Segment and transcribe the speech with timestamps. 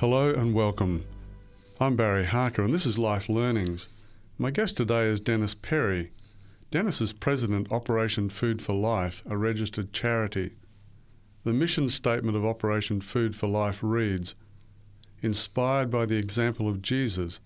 [0.00, 1.04] Hello and welcome.
[1.80, 3.88] I'm Barry Harker, and this is Life Learnings.
[4.38, 6.12] My guest today is Dennis Perry.
[6.70, 10.52] Dennis is President Operation Food for Life, a registered charity.
[11.42, 14.36] The mission statement of Operation Food for Life reads
[15.20, 17.40] Inspired by the example of Jesus,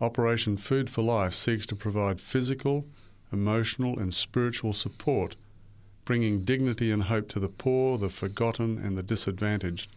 [0.00, 2.86] Operation Food for Life seeks to provide physical,
[3.30, 5.36] emotional, and spiritual support,
[6.06, 9.90] bringing dignity and hope to the poor, the forgotten, and the disadvantaged.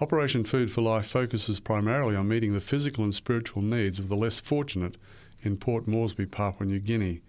[0.00, 4.16] Operation Food for Life focuses primarily on meeting the physical and spiritual needs of the
[4.16, 4.96] less fortunate
[5.42, 7.20] in Port Moresby, Papua New Guinea.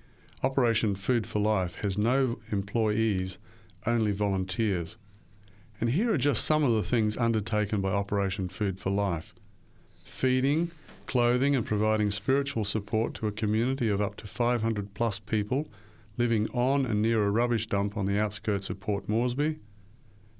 [0.42, 3.38] Operation Food for Life has no employees,
[3.86, 4.98] only volunteers.
[5.80, 9.34] And here are just some of the things undertaken by Operation Food for Life
[10.04, 10.72] feeding,
[11.06, 15.68] clothing, and providing spiritual support to a community of up to 500 plus people
[16.18, 19.60] living on and near a rubbish dump on the outskirts of Port Moresby,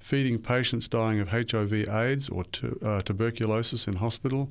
[0.04, 2.44] feeding patients dying of HIV AIDS or
[2.82, 4.50] uh, tuberculosis in hospital,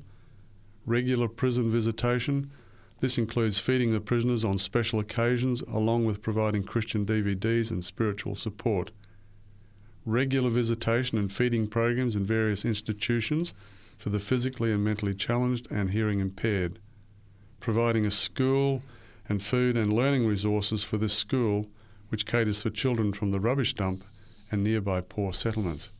[0.84, 2.50] regular prison visitation.
[2.98, 8.34] This includes feeding the prisoners on special occasions, along with providing Christian DVDs and spiritual
[8.34, 8.90] support.
[10.04, 13.54] Regular visitation and feeding programs in various institutions
[13.96, 16.80] for the physically and mentally challenged and hearing impaired.
[17.60, 18.82] Providing a school
[19.28, 21.68] and food and learning resources for this school,
[22.08, 24.02] which caters for children from the rubbish dump
[24.54, 25.90] and nearby poor settlements.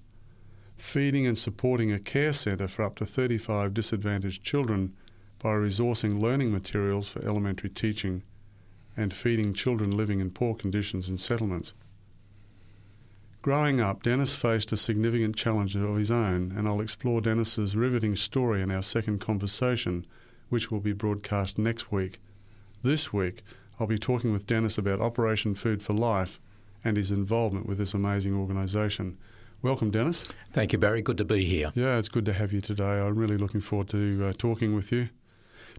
[0.77, 4.95] Feeding and supporting a care centre for up to 35 disadvantaged children
[5.41, 8.23] by resourcing learning materials for elementary teaching
[8.97, 11.75] and feeding children living in poor conditions in settlements.
[13.43, 18.15] Growing up, Dennis faced a significant challenge of his own, and I'll explore Dennis's riveting
[18.15, 20.07] story in our second conversation,
[20.49, 22.21] which will be broadcast next week.
[22.83, 23.43] This week,
[23.79, 26.39] I'll be talking with Dennis about Operation Food for Life
[26.85, 29.19] and his involvement with this amazing organisation.
[29.63, 30.29] Welcome, Dennis.
[30.53, 31.01] Thank you, Barry.
[31.01, 31.73] Good to be here.
[31.75, 33.01] Yeah, it's good to have you today.
[33.01, 35.09] I'm really looking forward to uh, talking with you.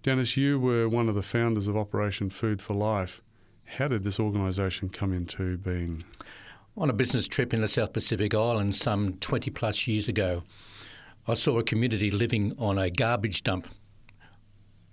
[0.01, 3.21] Dennis, you were one of the founders of Operation Food for Life.
[3.65, 6.03] How did this organisation come into being?
[6.77, 10.43] On a business trip in the South Pacific Islands some 20 plus years ago,
[11.27, 13.67] I saw a community living on a garbage dump.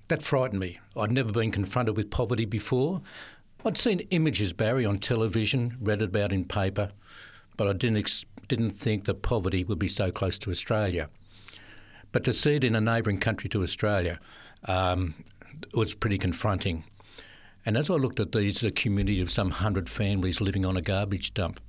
[0.09, 0.79] That frightened me.
[0.97, 3.01] I'd never been confronted with poverty before.
[3.65, 6.91] I'd seen images, Barry, on television, read about in paper,
[7.57, 11.09] but I didn't, ex- didn't think that poverty would be so close to Australia.
[12.11, 14.19] But to see it in a neighbouring country to Australia
[14.67, 15.15] um,
[15.75, 16.85] was pretty confronting.
[17.65, 20.83] And as I looked at these, a community of some hundred families living on a
[20.83, 21.61] garbage dump,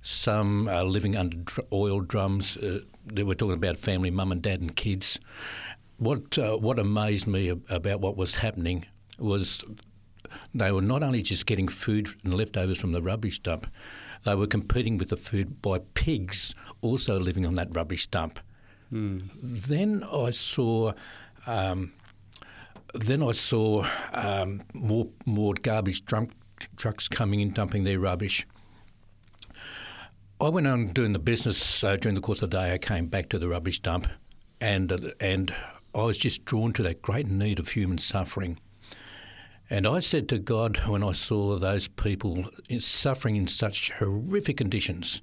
[0.00, 2.56] some uh, living under dr- oil drums.
[2.56, 5.20] Uh, they were talking about family, mum and dad and kids.
[5.98, 8.86] What uh, what amazed me about what was happening
[9.18, 9.62] was
[10.54, 13.66] they were not only just getting food and leftovers from the rubbish dump,
[14.24, 18.38] they were competing with the food by pigs also living on that rubbish dump.
[18.92, 19.30] Mm.
[19.42, 20.92] Then I saw.
[21.46, 21.92] Um,
[22.94, 26.32] then I saw um, more more garbage drunk
[26.76, 28.46] trucks coming in, dumping their rubbish.
[30.40, 32.74] I went on doing the business uh, during the course of the day.
[32.74, 34.08] I came back to the rubbish dump,
[34.60, 35.54] and uh, and
[35.94, 38.58] I was just drawn to that great need of human suffering.
[39.72, 42.44] And I said to God when I saw those people
[42.78, 45.22] suffering in such horrific conditions,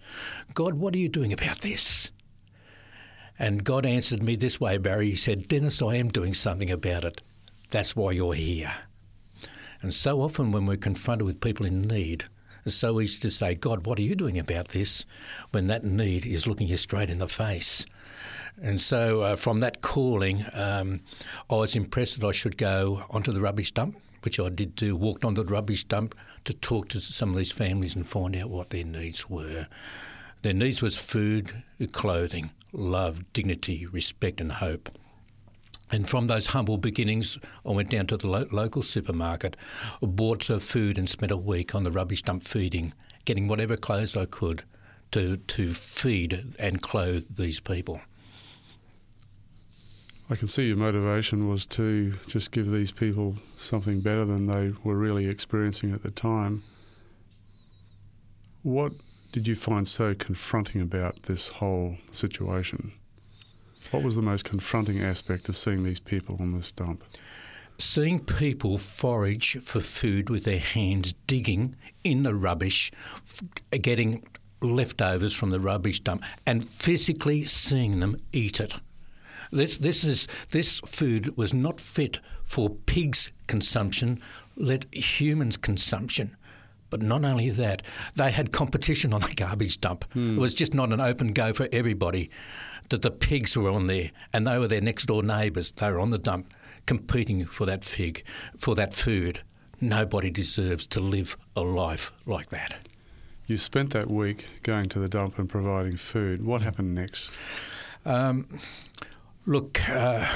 [0.56, 2.10] God, what are you doing about this?
[3.38, 5.12] And God answered me this way, Barry.
[5.12, 7.22] He said, Dennis, I am doing something about it.
[7.70, 8.74] That's why you're here.
[9.84, 12.24] And so often when we're confronted with people in need,
[12.66, 15.06] it's so easy to say, God, what are you doing about this?
[15.52, 17.86] when that need is looking you straight in the face.
[18.60, 21.02] And so uh, from that calling, um,
[21.52, 24.96] I was impressed that I should go onto the rubbish dump, which I did do,
[24.96, 26.16] walked on the rubbish dump
[26.46, 29.68] to talk to some of these families and find out what their needs were.
[30.42, 34.90] Their needs was food, clothing, love, dignity, respect and hope.
[35.92, 39.58] And from those humble beginnings, I went down to the lo- local supermarket,
[40.02, 42.94] bought food, and spent a week on the rubbish dump feeding,
[43.26, 44.64] getting whatever clothes I could
[45.12, 48.02] to to feed and clothe these people.
[50.32, 54.74] I can see your motivation was to just give these people something better than they
[54.84, 56.64] were really experiencing at the time.
[58.62, 58.94] What
[59.32, 62.92] did you find so confronting about this whole situation?
[63.90, 67.02] What was the most confronting aspect of seeing these people on this dump?
[67.80, 72.92] Seeing people forage for food with their hands, digging in the rubbish,
[73.72, 74.28] getting
[74.62, 78.76] leftovers from the rubbish dump, and physically seeing them eat it.
[79.52, 84.22] This, this, is, this food was not fit for pigs' consumption,
[84.56, 86.36] let humans' consumption.
[86.90, 87.84] But not only that,
[88.16, 90.06] they had competition on the garbage dump.
[90.16, 90.36] Mm.
[90.38, 92.30] It was just not an open go for everybody.
[92.90, 95.72] that the pigs were on there, and they were their next door neighbours.
[95.72, 96.54] They were on the dump,
[96.86, 98.24] competing for that fig,
[98.58, 99.42] for that food.
[99.80, 102.88] Nobody deserves to live a life like that.
[103.46, 106.44] You spent that week going to the dump and providing food.
[106.44, 107.32] What happened next?
[108.06, 108.60] Um,
[109.46, 110.28] look, uh,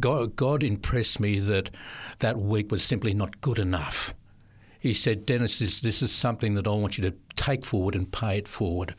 [0.00, 1.70] God, God impressed me that
[2.18, 4.14] that week was simply not good enough.
[4.78, 8.10] He said, Dennis, this, this is something that I want you to take forward and
[8.10, 8.94] pay it forward.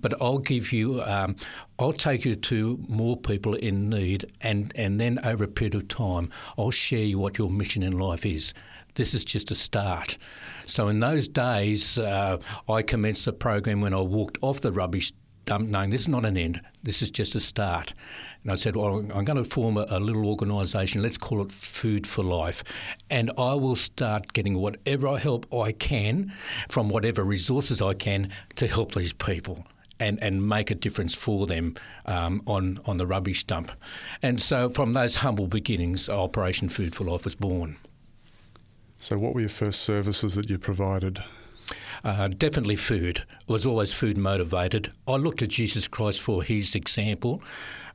[0.00, 1.36] But I'll give you, um,
[1.78, 5.88] I'll take you to more people in need, and, and then over a period of
[5.88, 8.52] time, I'll share you what your mission in life is.
[8.96, 10.18] This is just a start.
[10.66, 12.38] So in those days, uh,
[12.68, 15.12] I commenced the program when I walked off the rubbish
[15.50, 16.60] dump, knowing this is not an end.
[16.84, 17.92] This is just a start.
[18.44, 21.02] And I said, well, I'm going to form a, a, little organisation.
[21.02, 22.62] Let's call it Food for Life.
[23.10, 26.32] And I will start getting whatever help I can
[26.68, 29.66] from whatever resources I can to help these people.
[29.98, 31.74] And, and make a difference for them
[32.06, 33.70] um, on, on the rubbish dump.
[34.22, 37.76] And so from those humble beginnings, Operation Food for Life was born.
[38.98, 41.22] So, what were your first services that you provided?
[42.04, 43.24] Uh, definitely food.
[43.46, 44.92] Was always food motivated.
[45.06, 47.42] I looked at Jesus Christ for his example.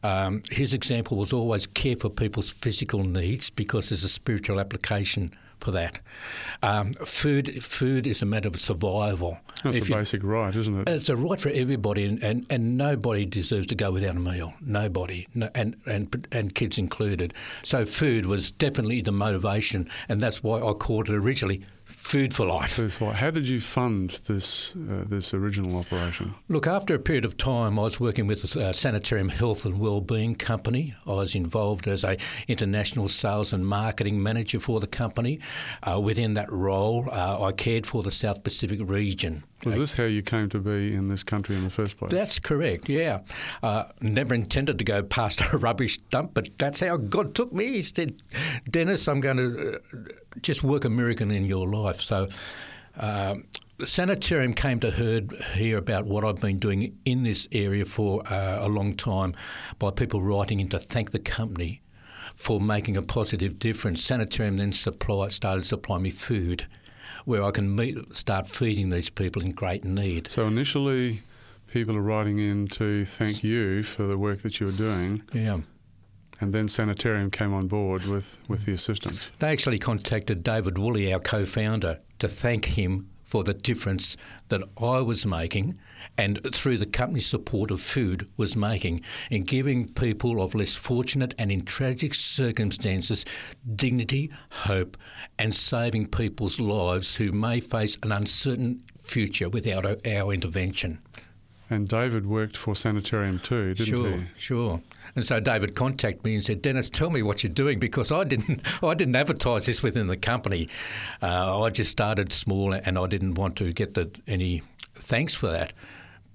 [0.04, 5.34] Um, his example was always care for people's physical needs because there's a spiritual application
[5.60, 6.00] for that.
[6.62, 9.40] Um, food, food is a matter of survival.
[9.64, 10.90] That's if a you, basic right, isn't it?
[10.90, 14.54] It's a right for everybody, and, and, and nobody deserves to go without a meal.
[14.62, 17.34] Nobody, no, and, and and kids included.
[17.64, 21.62] So food was definitely the motivation, and that's why I called it originally
[22.06, 22.74] Food for Life.
[22.74, 23.16] Food for Life.
[23.16, 26.36] How did you fund this uh, this original operation?
[26.50, 30.36] Look, after a period of time, I was working with a Sanitarium Health and Wellbeing
[30.36, 30.94] Company.
[31.08, 32.16] I was involved as a
[32.48, 35.40] international sales and marketing manager for the company.
[35.82, 39.44] Uh, within that role, uh, I cared for the South Pacific region.
[39.66, 42.12] Was this how you came to be in this country in the first place?
[42.12, 43.22] That's correct, yeah.
[43.64, 47.74] Uh, never intended to go past a rubbish dump, but that's how God took me.
[47.74, 48.22] He said,
[48.70, 49.98] Dennis, I'm going to uh,
[50.42, 52.00] just work a miracle in your life.
[52.02, 52.28] So,
[52.98, 53.36] uh,
[53.78, 58.26] the sanitarium came to heard, hear about what I've been doing in this area for
[58.32, 59.36] uh, a long time
[59.80, 61.82] by people writing in to thank the company
[62.36, 64.02] for making a positive difference.
[64.02, 66.66] Sanitarium then supply, started supplying me food
[67.26, 70.32] where I can meet, start feeding these people in great need.
[70.32, 71.22] So initially,
[71.68, 75.24] people are writing in to thank you for the work that you were doing.
[75.34, 75.60] Yeah.
[76.40, 79.32] And then Sanitarium came on board with, with the assistance.
[79.40, 84.18] They actually contacted David Woolley, our co founder, to thank him for the difference
[84.50, 85.80] that I was making
[86.18, 91.34] and through the company's support of food was making in giving people of less fortunate
[91.38, 93.26] and in tragic circumstances
[93.76, 94.98] dignity, hope,
[95.40, 101.00] and saving people's lives who may face an uncertain future without our intervention.
[101.70, 104.18] And David worked for Sanitarium too, didn't sure, he?
[104.18, 104.82] Sure, sure.
[105.16, 108.24] And so David contacted me and said, "Dennis, tell me what you're doing because I
[108.24, 110.70] didn't, I didn't advertise this within the company.
[111.24, 114.62] Uh, I just started small and I didn't want to get the, any
[114.94, 115.74] thanks for that."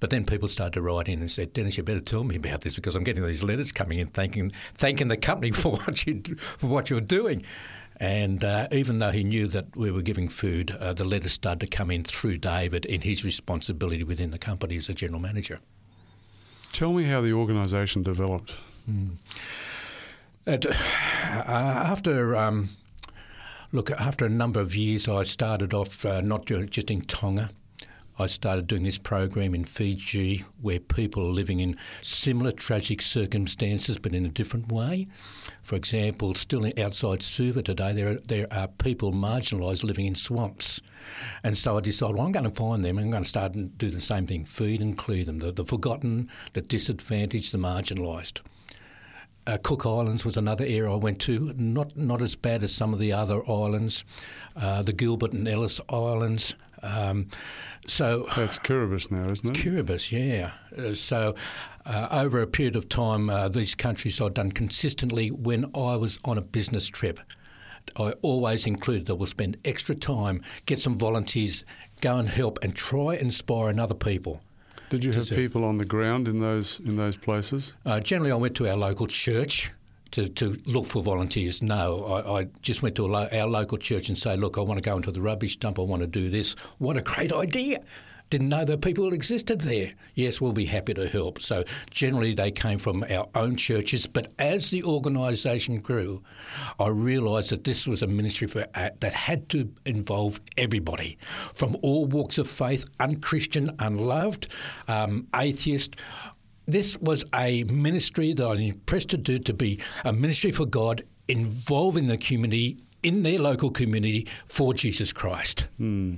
[0.00, 2.62] But then people started to write in and said, "Dennis, you better tell me about
[2.62, 6.23] this because I'm getting these letters coming in thanking thanking the company for what you
[6.58, 7.44] for what you're doing."
[8.00, 11.61] And uh, even though he knew that we were giving food, uh, the letters started
[11.61, 15.61] to come in through David in his responsibility within the company as a general manager.
[16.73, 18.54] Tell me how the organisation developed.
[18.90, 19.16] Mm.
[20.47, 20.73] At, uh,
[21.47, 22.71] after um,
[23.73, 27.50] look, after a number of years, I started off uh, not just in Tonga.
[28.21, 33.97] I started doing this program in Fiji where people are living in similar tragic circumstances
[33.97, 35.09] but in a different way.
[35.62, 40.83] For example, still outside Suva today, there are, there are people marginalised living in swamps.
[41.43, 43.55] And so I decided, well, I'm going to find them and I'm going to start
[43.55, 47.59] and do the same thing feed and clear them the, the forgotten, the disadvantaged, the
[47.59, 48.43] marginalised.
[49.47, 52.93] Uh, Cook Islands was another area I went to, not not as bad as some
[52.93, 54.05] of the other islands,
[54.55, 56.55] uh, the Gilbert and Ellice Islands.
[56.82, 57.28] Um,
[57.87, 59.62] so that's Kiribati now, isn't it?
[59.62, 60.52] Kiribati, yeah.
[60.76, 61.34] Uh, so
[61.87, 66.18] uh, over a period of time, uh, these countries I've done consistently when I was
[66.25, 67.20] on a business trip.
[67.96, 71.64] I always included that we'll spend extra time, get some volunteers,
[72.00, 74.42] go and help, and try and inspire other people.
[74.90, 77.75] Did you have people on the ground in those in those places?
[77.87, 79.72] Uh, generally, I went to our local church
[80.12, 81.62] to, to look for volunteers.
[81.62, 84.79] No, I, I just went to lo- our local church and say, look, I want
[84.79, 85.79] to go into the rubbish dump.
[85.79, 86.55] I want to do this.
[86.79, 87.81] What a great idea!
[88.31, 89.93] Didn't know that people existed there.
[90.14, 91.40] Yes, we'll be happy to help.
[91.40, 94.07] So generally, they came from our own churches.
[94.07, 96.23] But as the organisation grew,
[96.79, 101.19] I realised that this was a ministry for, uh, that had to involve everybody,
[101.55, 104.47] from all walks of faith, unchristian, unloved,
[104.87, 105.97] um, atheist
[106.73, 110.67] this was a ministry that I was impressed to do to be a ministry for
[110.67, 115.69] God, involving the community in their local community for Jesus Christ.
[115.79, 116.17] Hmm.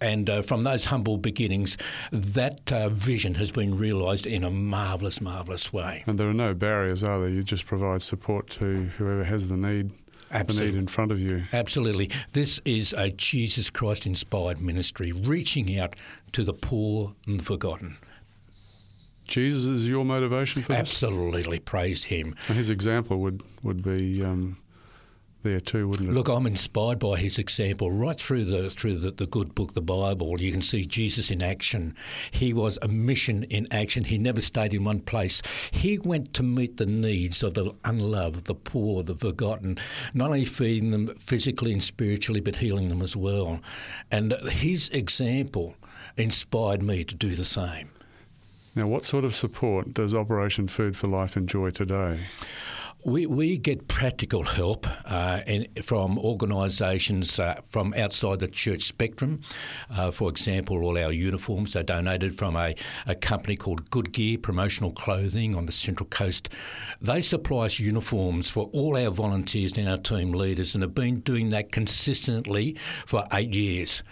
[0.00, 1.78] And uh, from those humble beginnings,
[2.10, 6.02] that uh, vision has been realised in a marvellous, marvellous way.
[6.06, 7.28] And there are no barriers, are there?
[7.28, 9.92] You just provide support to whoever has the need,
[10.32, 10.66] Absolutely.
[10.66, 11.44] the need in front of you.
[11.52, 12.10] Absolutely.
[12.32, 15.94] This is a Jesus Christ inspired ministry, reaching out
[16.32, 17.96] to the poor and the forgotten.
[19.32, 20.78] Jesus is your motivation for this?
[20.78, 21.58] Absolutely.
[21.58, 22.34] Praise Him.
[22.48, 24.58] And his example would, would be um,
[25.42, 26.12] there too, wouldn't it?
[26.12, 29.80] Look, I'm inspired by his example right through the through the, the good book, the
[29.80, 30.38] Bible.
[30.38, 31.96] You can see Jesus in action.
[32.30, 34.04] He was a mission in action.
[34.04, 35.40] He never stayed in one place.
[35.70, 39.78] He went to meet the needs of the unloved, the poor, the forgotten,
[40.12, 43.60] not only feeding them physically and spiritually, but healing them as well.
[44.10, 45.74] And his example
[46.18, 47.88] inspired me to do the same.
[48.74, 52.20] Now, what sort of support does Operation Food for Life enjoy today?
[53.04, 59.40] We, we get practical help uh, in, from organisations uh, from outside the church spectrum.
[59.90, 62.74] Uh, for example, all our uniforms are donated from a,
[63.06, 66.50] a company called Good Gear Promotional Clothing on the Central Coast.
[67.00, 71.20] They supply us uniforms for all our volunteers and our team leaders and have been
[71.20, 74.04] doing that consistently for eight years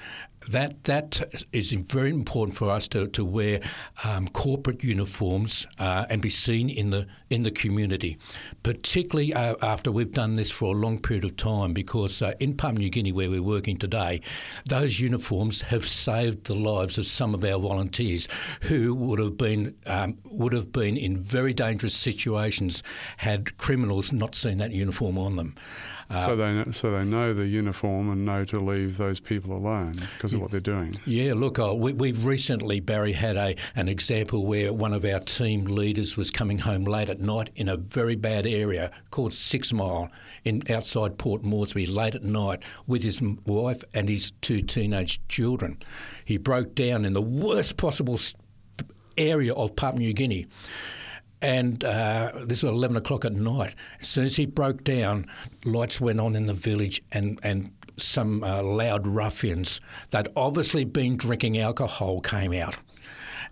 [0.49, 3.61] that that is very important for us to, to wear
[4.05, 8.19] um, corporate uniforms uh, and be seen in the in the community,
[8.63, 11.73] particularly uh, after we've done this for a long period of time.
[11.73, 14.21] Because uh, in Papua New Guinea, where we're working today,
[14.67, 18.27] those uniforms have saved the lives of some of our volunteers
[18.63, 22.83] who would have been um, would have been in very dangerous situations
[23.19, 25.55] had criminals not seen that uniform on them.
[26.11, 29.57] Uh, so they know, so they know the uniform and know to leave those people
[29.57, 30.97] alone because of what they're doing.
[31.07, 35.21] Yeah, look, uh, we, have recently Barry had a an example where one of our
[35.21, 39.73] team leaders was coming home late at night in a very bad area called Six
[39.73, 40.11] Mile
[40.45, 45.79] in outside Port Moresby late at night with his wife and his two teenage children.
[46.25, 48.19] He broke down in the worst possible
[49.17, 50.47] area of Papua New Guinea
[51.43, 53.75] and uh, this was 11 o'clock at night.
[54.01, 55.27] As soon as he broke down,
[55.65, 59.81] lights went on in the village, and, and some uh, loud ruffians
[60.11, 62.81] that obviously been drinking alcohol came out.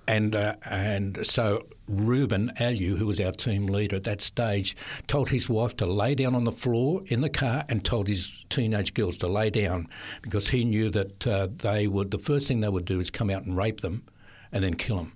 [0.07, 4.75] And, uh, and so Reuben Alu, who was our team leader at that stage,
[5.07, 8.45] told his wife to lay down on the floor in the car and told his
[8.49, 9.89] teenage girls to lay down
[10.23, 13.29] because he knew that uh, they would, the first thing they would do is come
[13.29, 14.03] out and rape them
[14.51, 15.13] and then kill them.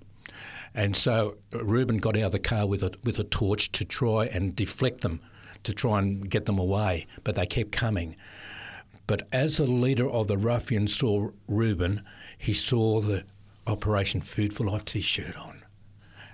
[0.75, 4.25] And so Reuben got out of the car with a, with a torch to try
[4.25, 5.21] and deflect them,
[5.63, 8.15] to try and get them away, but they kept coming.
[9.05, 12.03] But as the leader of the ruffians saw Reuben,
[12.37, 13.25] he saw the
[13.67, 15.63] Operation Food for Life t shirt on.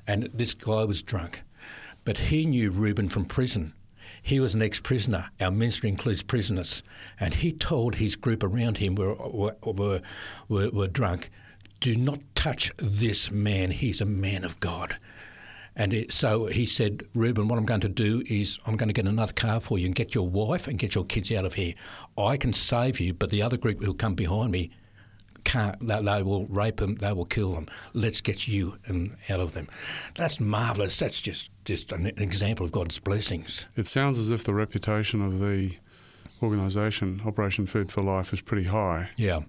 [0.08, 1.44] And this guy was drunk.
[2.06, 3.74] But he knew Reuben from prison.
[4.22, 5.30] He was an ex prisoner.
[5.40, 6.82] Our ministry includes prisoners.
[7.20, 10.02] And he told his group around him were, were, were,
[10.48, 11.30] were, were drunk
[11.80, 13.72] do not touch this man.
[13.72, 14.98] He's a man of God.
[15.76, 18.94] And it, so he said, Reuben, what I'm going to do is I'm going to
[18.94, 21.54] get another car for you and get your wife and get your kids out of
[21.54, 21.74] here.
[22.18, 24.72] I can save you, but the other group who'll come behind me
[25.46, 25.88] can't.
[25.88, 26.96] They, they will rape them.
[26.96, 27.68] They will kill them.
[27.94, 29.70] Let's get you and out of them.
[30.16, 31.00] That's marvellous.
[31.00, 33.66] That's just, just an example of God's blessings.
[33.78, 35.78] It sounds as if the reputation of the
[36.42, 39.10] organisation, Operation Food for Life, is pretty high.
[39.16, 39.42] Yeah.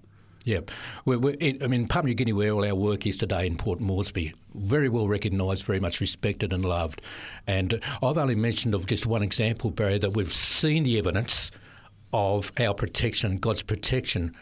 [0.43, 0.61] Yeah,
[1.05, 3.79] we're, we're I mean, Papua New Guinea, where all our work is today in Port
[3.79, 7.01] Moresby, very well recognised, very much respected and loved.
[7.45, 11.51] And I've only mentioned of just one example, Barry, that we've seen the evidence
[12.11, 14.35] of our protection, God's protection.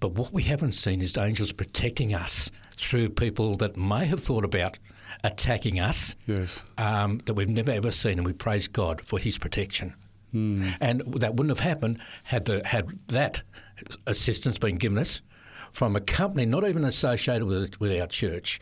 [0.00, 4.44] But what we haven't seen is angels protecting us through people that may have thought
[4.44, 4.78] about
[5.22, 6.14] attacking us.
[6.26, 6.64] Yes.
[6.78, 9.94] Um, that we've never ever seen, and we praise God for His protection.
[10.34, 10.76] Mm.
[10.80, 13.42] And that wouldn't have happened had the had that
[14.06, 15.22] assistance been given us
[15.72, 18.60] from a company not even associated with with our church,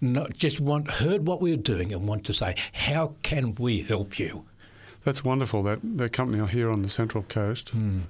[0.00, 3.82] not, just want heard what we were doing and want to say, how can we
[3.82, 4.46] help you?
[5.02, 5.62] That's wonderful.
[5.62, 7.76] That that company are here on the Central Coast.
[7.76, 8.02] Mm.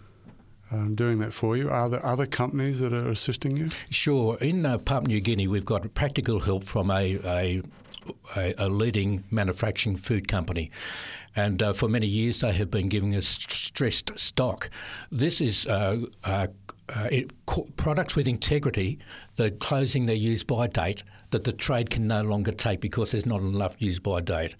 [0.70, 1.68] Um, doing that for you.
[1.68, 3.68] Are there other companies that are assisting you?
[3.90, 4.36] Sure.
[4.38, 7.62] In uh, Papua New Guinea, we've got practical help from a, a
[8.36, 10.70] a, a, leading manufacturing food company.
[11.36, 14.70] And uh, for many years, they have been giving us stressed stock.
[15.10, 16.48] This is uh, uh,
[16.88, 17.32] uh it,
[17.76, 18.98] products with integrity
[19.36, 21.02] that are closing their use by date
[21.34, 24.54] that the trade can no longer take because there's not enough use by date.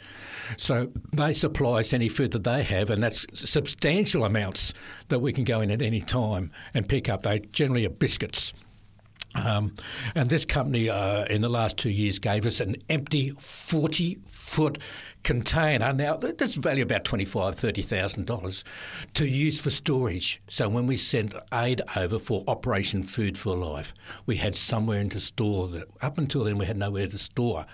[0.57, 4.75] So they supply us any food that they have, and that's substantial amounts
[5.09, 7.23] that we can go in at any time and pick up.
[7.23, 8.53] They generally are biscuits
[9.35, 9.75] Um,
[10.14, 14.79] and this company, uh, in the last two years, gave us an empty 40 foot
[15.25, 15.93] container.
[15.93, 18.64] Now, that's value about $25,000, $30,000
[19.14, 20.41] to use for storage.
[20.49, 23.95] So when we sent aid over for Operation Food for Life,
[24.26, 25.69] we had somewhere to store.
[25.69, 25.88] That.
[26.00, 27.67] Up until then, we had nowhere to store.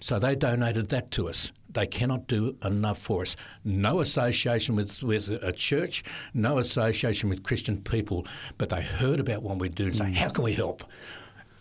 [0.00, 1.52] So they donated that to us.
[1.76, 3.36] They cannot do enough for us.
[3.62, 6.02] No association with, with a church,
[6.32, 10.14] no association with Christian people, but they heard about what we do and say, mm.
[10.14, 10.84] how can we help?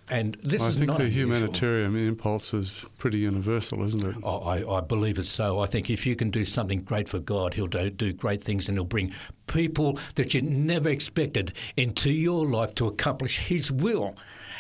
[0.08, 1.36] And this I is think not the unusual.
[1.36, 4.16] humanitarian impulse is pretty universal, isn't it?
[4.24, 5.60] Oh, I, I, believe it's so.
[5.60, 8.70] I think if you can do something great for God, He'll do, do great things
[8.70, 9.14] and He'll bring
[9.48, 14.16] people that you never expected into your life to accomplish His will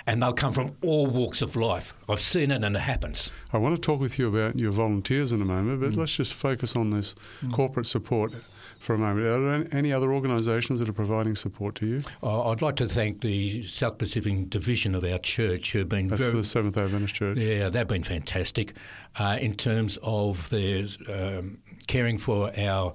[0.07, 1.93] and they'll come from all walks of life.
[2.07, 3.31] I've seen it and it happens.
[3.51, 5.97] I want to talk with you about your volunteers in a moment, but mm.
[5.97, 7.51] let's just focus on this mm.
[7.51, 8.33] corporate support
[8.79, 9.25] for a moment.
[9.25, 12.03] Are there any other organisations that are providing support to you?
[12.21, 16.21] Uh, I'd like to thank the South Pacific Division of our church, who've been that's
[16.21, 17.37] very, the Seventh Adventist Church.
[17.37, 18.75] Yeah, they've been fantastic
[19.17, 22.93] uh, in terms of their um, caring for our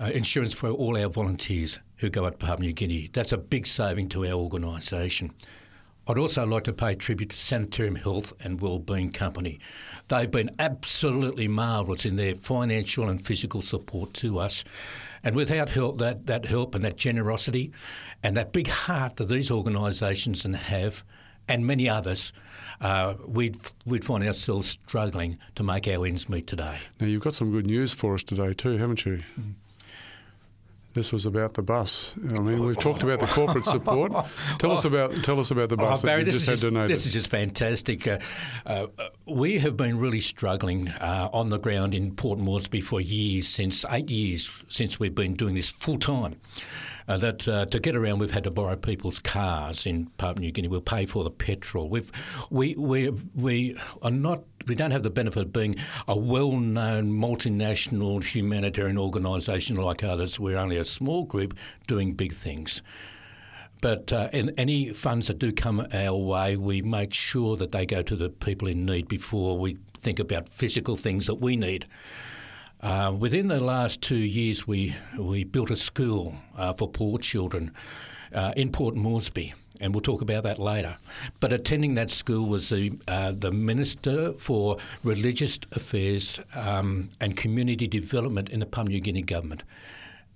[0.00, 3.10] uh, insurance for all our volunteers who go up to Papua New Guinea.
[3.12, 5.32] That's a big saving to our organisation.
[6.08, 9.60] I'd also like to pay tribute to Sanitarium Health and Wellbeing Company.
[10.08, 14.64] They've been absolutely marvellous in their financial and physical support to us.
[15.22, 17.70] And without help, that, that help and that generosity
[18.24, 21.04] and that big heart that these organisations have,
[21.48, 22.32] and many others,
[22.80, 23.56] uh, we'd,
[23.86, 26.78] we'd find ourselves struggling to make our ends meet today.
[26.98, 29.20] Now, you've got some good news for us today, too, haven't you?
[29.38, 29.54] Mm.
[30.94, 32.14] This was about the bus.
[32.36, 34.12] I mean, we've talked about the corporate support.
[34.58, 36.62] Tell us about tell us about the bus oh, Barry, that you just had just,
[36.62, 36.90] donated.
[36.90, 38.06] This is just fantastic.
[38.06, 38.18] Uh,
[38.66, 38.86] uh,
[39.26, 43.84] we have been really struggling uh, on the ground in Port Moresby for years, since
[43.90, 46.36] eight years since we've been doing this full time.
[47.08, 50.52] Uh, that uh, to get around, we've had to borrow people's cars in Papua New
[50.52, 50.68] Guinea.
[50.68, 51.88] We'll pay for the petrol.
[51.88, 52.10] We've,
[52.50, 54.44] we we we are not.
[54.66, 55.74] We don't have the benefit of being
[56.06, 60.38] a well-known multinational humanitarian organisation like others.
[60.38, 62.80] We're only a small group doing big things.
[63.80, 67.84] But uh, in any funds that do come our way, we make sure that they
[67.84, 71.86] go to the people in need before we think about physical things that we need.
[72.82, 77.70] Uh, within the last two years, we we built a school uh, for poor children
[78.34, 80.96] uh, in Port Moresby, and we'll talk about that later.
[81.38, 87.86] But attending that school was the uh, the Minister for Religious Affairs um, and Community
[87.86, 89.62] Development in the Papua New Guinea government.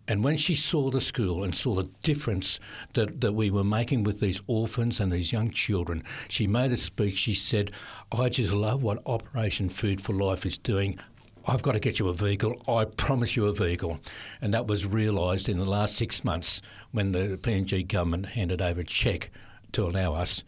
[0.08, 2.60] And when she saw the school and saw the difference
[2.94, 6.76] that, that we were making with these orphans and these young children, she made a
[6.76, 7.16] speech.
[7.16, 7.72] She said,
[8.12, 11.00] I just love what Operation Food for Life is doing.
[11.48, 12.60] I've got to get you a vehicle.
[12.68, 14.00] I promise you a vehicle.
[14.40, 18.80] And that was realised in the last six months when the PNG government handed over
[18.80, 19.30] a cheque
[19.72, 20.42] to allow us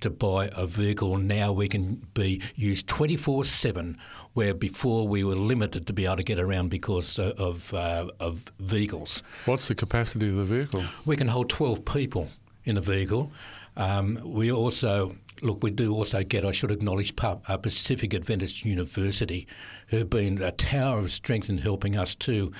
[0.00, 1.16] to buy a vehicle.
[1.16, 3.98] Now we can be used 24 7,
[4.34, 8.44] where before we were limited to be able to get around because of, uh, of
[8.60, 9.22] vehicles.
[9.46, 10.84] What's the capacity of the vehicle?
[11.06, 12.28] We can hold 12 people
[12.64, 13.32] in the vehicle.
[13.76, 19.46] Um, we also look, we do also get, I should acknowledge, uh, Pacific Adventist University,
[19.88, 22.52] who've been a tower of strength in helping us too.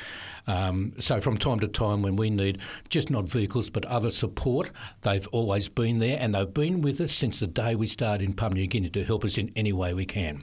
[0.46, 2.58] Um, so from time to time, when we need
[2.88, 4.70] just not vehicles but other support,
[5.02, 8.34] they've always been there, and they've been with us since the day we started in
[8.34, 10.42] Papua New Guinea to help us in any way we can.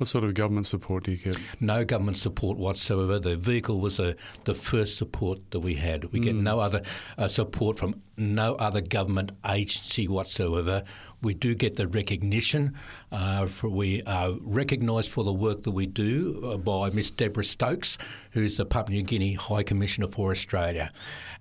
[0.00, 1.36] What sort of government support do you get?
[1.60, 3.18] No government support whatsoever.
[3.18, 6.06] The vehicle was a, the first support that we had.
[6.06, 6.24] We mm.
[6.24, 6.80] get no other
[7.18, 10.84] uh, support from no other government agency whatsoever.
[11.20, 12.78] We do get the recognition.
[13.12, 17.44] Uh, for we are recognised for the work that we do uh, by Miss Deborah
[17.44, 17.98] Stokes,
[18.30, 20.90] who's the Papua New Guinea High Commissioner for Australia.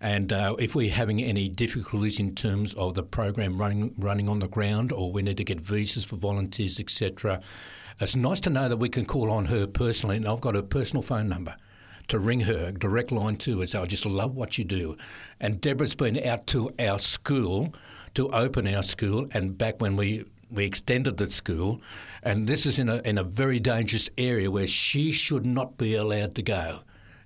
[0.02, 4.39] And uh, if we're having any difficulties in terms of the program running running on
[4.39, 7.39] the ground, or we need to get visas for volunteers, etc
[8.00, 10.62] it's nice to know that we can call on her personally, and I've got her
[10.62, 11.56] personal phone number
[12.08, 13.76] to ring her, direct line to us.
[13.76, 14.98] I just love what you do.
[15.40, 17.74] And Deborah's been out to our school
[18.16, 21.80] to open our school, and back when we we extended the school,
[22.24, 25.96] and this is in a in a very dangerous area where she should not be
[25.96, 26.82] allowed to go,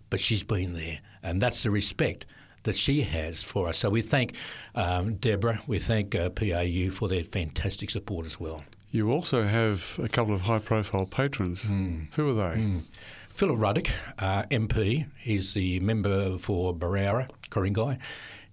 [0.10, 2.26] but she's been there, and that's the respect
[2.64, 3.78] that she has for us.
[3.78, 4.36] So we thank
[4.76, 8.62] um, Deborah, we thank uh, PAU for their fantastic support as well.
[8.93, 11.63] You also have a couple of high profile patrons.
[11.63, 12.13] Mm.
[12.13, 12.62] Who are they?
[12.62, 12.82] Mm.
[13.32, 17.97] Philip Ruddock, uh, MP, he's the member for Berowra, Ku-ring-gai.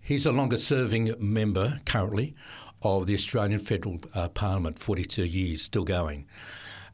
[0.00, 2.32] He's the longest serving member currently
[2.80, 6.26] of the Australian Federal uh, Parliament, 42 years, still going.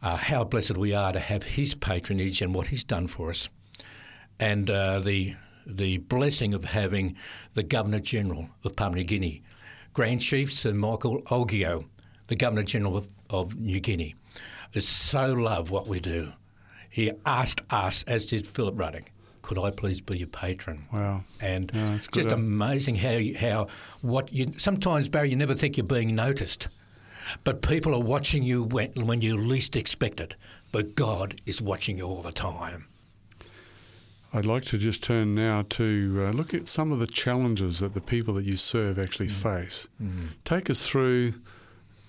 [0.03, 3.49] Uh, how blessed we are to have his patronage and what he's done for us.
[4.41, 7.15] And uh, the, the blessing of having
[7.55, 9.45] the Governor General of Papua New Guinea,
[9.95, 11.85] Grand Chief Sir Michael Ogio,
[12.27, 14.15] the Governor General of, of New Guinea,
[14.73, 16.33] is so love what we do.
[16.91, 19.11] He asked us, as did Philip Ruddock,
[19.43, 20.87] could I please be your patron?
[20.93, 21.25] Wow.
[21.41, 23.69] And Yeah, just amazing how you, how
[24.03, 26.69] what you sometimes Barry you never think you're being noticed,
[27.45, 30.35] but people are watching you when when you least expect it.
[30.73, 32.87] But God is watching you all the time.
[34.33, 37.95] I'd like to just turn now to uh, look at some of the challenges that
[37.95, 39.89] the people that you serve actually face.
[40.45, 41.35] Take us through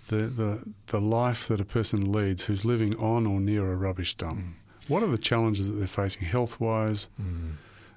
[0.08, 4.15] the, the, the life that a person leads who's living on or near a rubbish
[4.15, 4.39] dump.
[4.39, 4.54] Mm.
[4.88, 7.54] What are the challenges that they're facing health wise, mm.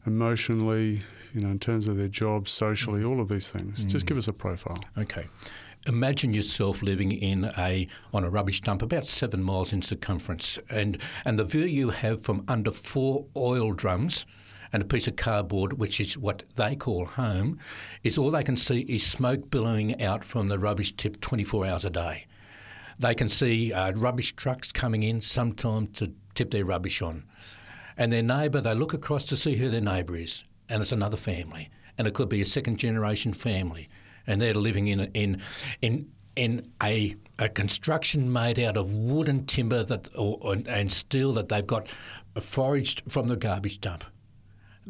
[0.07, 3.85] emotionally, you know, in terms of their jobs, socially, all of these things?
[3.85, 4.19] Just give mm.
[4.19, 4.79] us a profile.
[4.99, 5.27] Okay.
[5.87, 11.01] Imagine yourself living in a on a rubbish dump about seven miles in circumference, and
[11.25, 14.27] and the view you have from under four oil drums
[14.73, 17.59] and a piece of cardboard, which is what they call home,
[18.03, 21.85] is all they can see is smoke billowing out from the rubbish tip 24 hours
[21.85, 22.27] a day.
[22.99, 27.25] They can see uh, rubbish trucks coming in sometimes to tip their rubbish on.
[27.97, 31.17] And their neighbour, they look across to see who their neighbour is, and it's another
[31.17, 31.71] family.
[31.99, 33.89] And it could be a second generation family.
[34.27, 35.43] And they're living in, a, in,
[35.83, 41.33] in, in a, a construction made out of wood and timber that, or- and steel
[41.35, 41.89] that they've got
[42.41, 44.05] foraged from the garbage dump.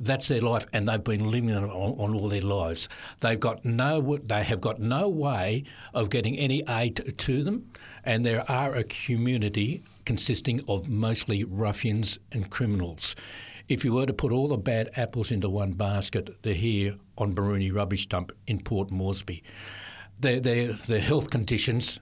[0.02, 2.88] That's their life, and they've been living on, on all their lives.
[3.20, 7.70] They've got no, they have got no way of getting any aid to them,
[8.02, 13.14] and there are a community consisting of mostly ruffians and criminals.
[13.68, 17.34] If you were to put all the bad apples into one basket, they're here on
[17.34, 19.42] Baruni Rubbish Dump in Port Moresby.
[20.18, 22.00] Their, their, their health conditions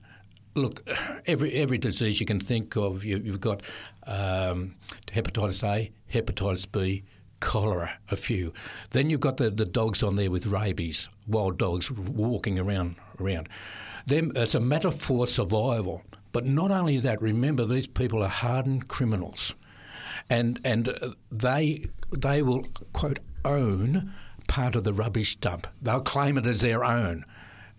[0.55, 0.87] look,
[1.25, 3.61] every every disease you can think of, you, you've got
[4.07, 4.75] um,
[5.07, 7.03] hepatitis A, hepatitis B,
[7.39, 8.53] cholera, a few.
[8.91, 13.49] Then you've got the, the dogs on there with rabies, wild dogs walking around around.
[14.05, 16.03] Then it's a matter for survival.
[16.31, 19.55] But not only that, remember these people are hardened criminals,
[20.29, 24.13] and and uh, they they will quote own
[24.47, 25.67] part of the rubbish dump.
[25.81, 27.25] They'll claim it as their own.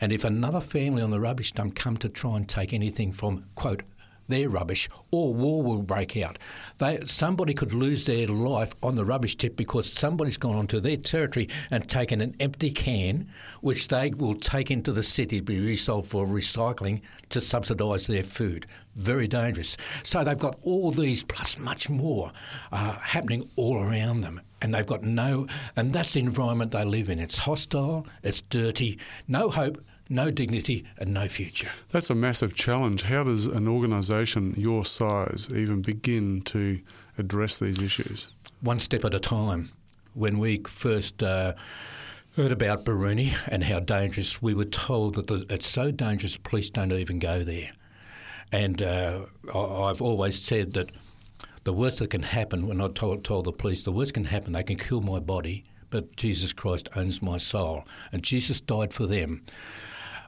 [0.00, 3.44] And if another family on the rubbish dump come to try and take anything from,
[3.54, 3.82] quote,
[4.30, 6.38] their rubbish, or war will break out.
[6.78, 10.96] They, somebody could lose their life on the rubbish tip because somebody's gone onto their
[10.96, 13.28] territory and taken an empty can,
[13.60, 18.24] which they will take into the city to be resold for recycling to subsidise their
[18.24, 18.66] food.
[18.96, 19.76] Very dangerous.
[20.02, 22.32] So they've got all these plus much more
[22.72, 27.08] uh, happening all around them and they've got no, and that's the environment they live
[27.08, 27.18] in.
[27.18, 31.70] It's hostile, it's dirty, no hope, no dignity, and no future.
[31.90, 33.02] That's a massive challenge.
[33.02, 36.80] How does an organisation your size even begin to
[37.16, 38.28] address these issues?
[38.60, 39.70] One step at a time.
[40.14, 41.54] When we first uh,
[42.34, 46.70] heard about Baruni and how dangerous, we were told that the, it's so dangerous, police
[46.70, 47.70] don't even go there.
[48.50, 50.90] And uh, I've always said that
[51.62, 54.52] the worst that can happen, when I told, told the police, the worst can happen,
[54.52, 57.84] they can kill my body, but Jesus Christ owns my soul.
[58.10, 59.42] And Jesus died for them.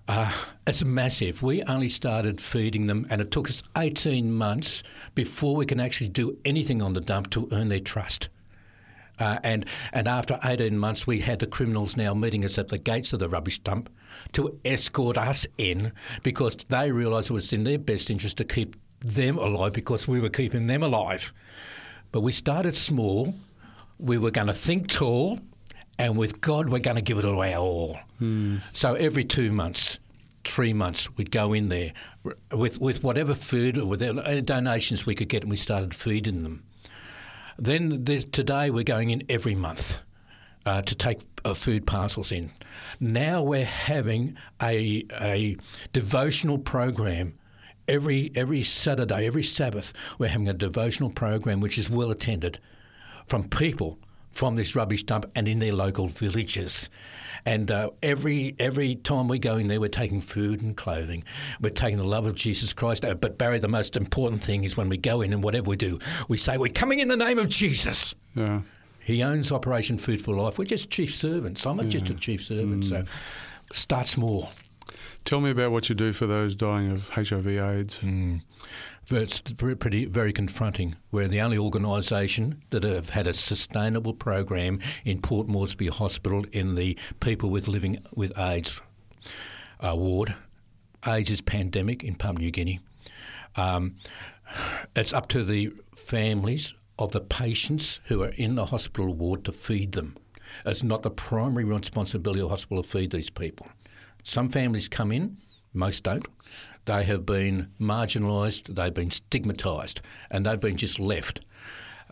[0.09, 0.33] Uh,
[0.67, 1.43] it's massive.
[1.43, 4.83] We only started feeding them, and it took us 18 months
[5.15, 8.29] before we can actually do anything on the dump to earn their trust.
[9.19, 12.79] Uh, and and after 18 months, we had the criminals now meeting us at the
[12.79, 13.91] gates of the rubbish dump
[14.33, 18.75] to escort us in because they realised it was in their best interest to keep
[19.01, 21.33] them alive because we were keeping them alive.
[22.11, 23.35] But we started small.
[23.99, 25.39] We were going to think tall,
[25.99, 27.99] and with God, we're going to give it our all.
[28.73, 29.99] So every two months,
[30.45, 31.93] three months, we'd go in there
[32.53, 36.65] with with whatever food or with donations we could get, and we started feeding them.
[37.59, 40.01] Then today we're going in every month
[40.65, 42.51] uh, to take uh, food parcels in.
[43.01, 45.57] Now we're having a a
[45.93, 47.35] devotional program
[47.89, 49.93] every every Saturday, every Sabbath.
[50.19, 52.59] We're having a devotional program which is well attended
[53.27, 53.99] from people
[54.33, 56.89] from this rubbish dump and in their local villages.
[57.45, 61.25] And uh, every every time we go in there, we're taking food and clothing.
[61.61, 63.05] We're taking the love of Jesus Christ.
[63.05, 65.77] Uh, But Barry, the most important thing is when we go in and whatever we
[65.77, 68.15] do, we say we're coming in the name of Jesus.
[68.35, 68.63] Yeah.
[69.05, 70.59] He owns Operation Food for Life.
[70.59, 71.67] We're just chief servants.
[71.67, 72.85] I'm not just a chief servant.
[72.85, 73.05] So
[73.73, 74.51] start small.
[75.25, 78.01] Tell me about what you do for those dying of HIV/AIDS.
[79.11, 80.97] It's very, pretty, very confronting.
[81.11, 86.77] We're the only organisation that have had a sustainable program in Port Moresby Hospital in
[86.77, 88.81] the people with living with AIDS
[89.81, 90.35] uh, ward.
[91.07, 92.81] AIDS is pandemic in Papua New Guinea.
[93.57, 93.97] Um,
[94.97, 99.53] it's up to the families of the patients who are in the hospital ward to
[99.53, 100.17] feed them.
[100.65, 103.69] It's not the primary responsibility of the hospital to feed these people.
[104.23, 105.39] Some families come in,
[105.75, 106.27] most don't.
[106.85, 111.45] They have been marginalised, they've been stigmatised, and they've been just left.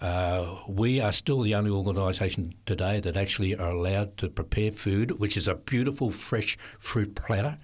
[0.01, 5.19] Uh, we are still the only organisation today that actually are allowed to prepare food,
[5.19, 7.59] which is a beautiful fresh fruit platter.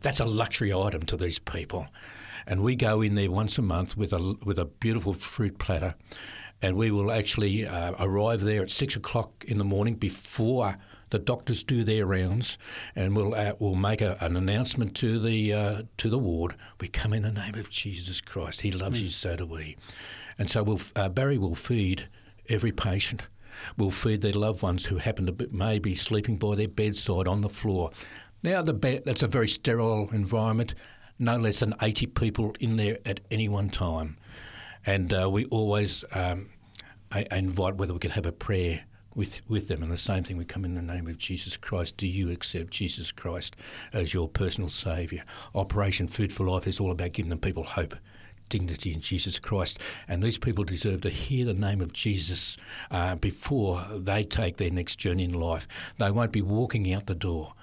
[0.00, 1.86] That's a luxury item to these people.
[2.46, 5.94] And we go in there once a month with a, with a beautiful fruit platter,
[6.60, 10.76] and we will actually uh, arrive there at six o'clock in the morning before
[11.10, 12.58] the doctors do their rounds,
[12.96, 16.56] and we'll uh, we'll make a, an announcement to the uh, to the ward.
[16.80, 18.62] We come in the name of Jesus Christ.
[18.62, 19.04] He loves mm.
[19.04, 19.76] you, so do we.
[20.38, 22.08] And so we'll, uh, Barry will feed
[22.48, 23.24] every patient.
[23.76, 27.28] We'll feed their loved ones who happen to be, may be sleeping by their bedside
[27.28, 27.90] on the floor.
[28.42, 30.74] Now the bed, that's a very sterile environment.
[31.18, 34.16] No less than 80 people in there at any one time.
[34.86, 36.48] And uh, we always um,
[37.30, 39.82] invite whether we could have a prayer with, with them.
[39.82, 41.96] And the same thing, we come in the name of Jesus Christ.
[41.96, 43.56] Do you accept Jesus Christ
[43.92, 45.24] as your personal Saviour?
[45.54, 47.94] Operation Food for Life is all about giving the people hope.
[48.48, 52.56] Dignity in Jesus Christ, and these people deserve to hear the name of Jesus
[52.90, 55.68] uh, before they take their next journey in life.
[55.98, 57.54] They won't be walking out the door.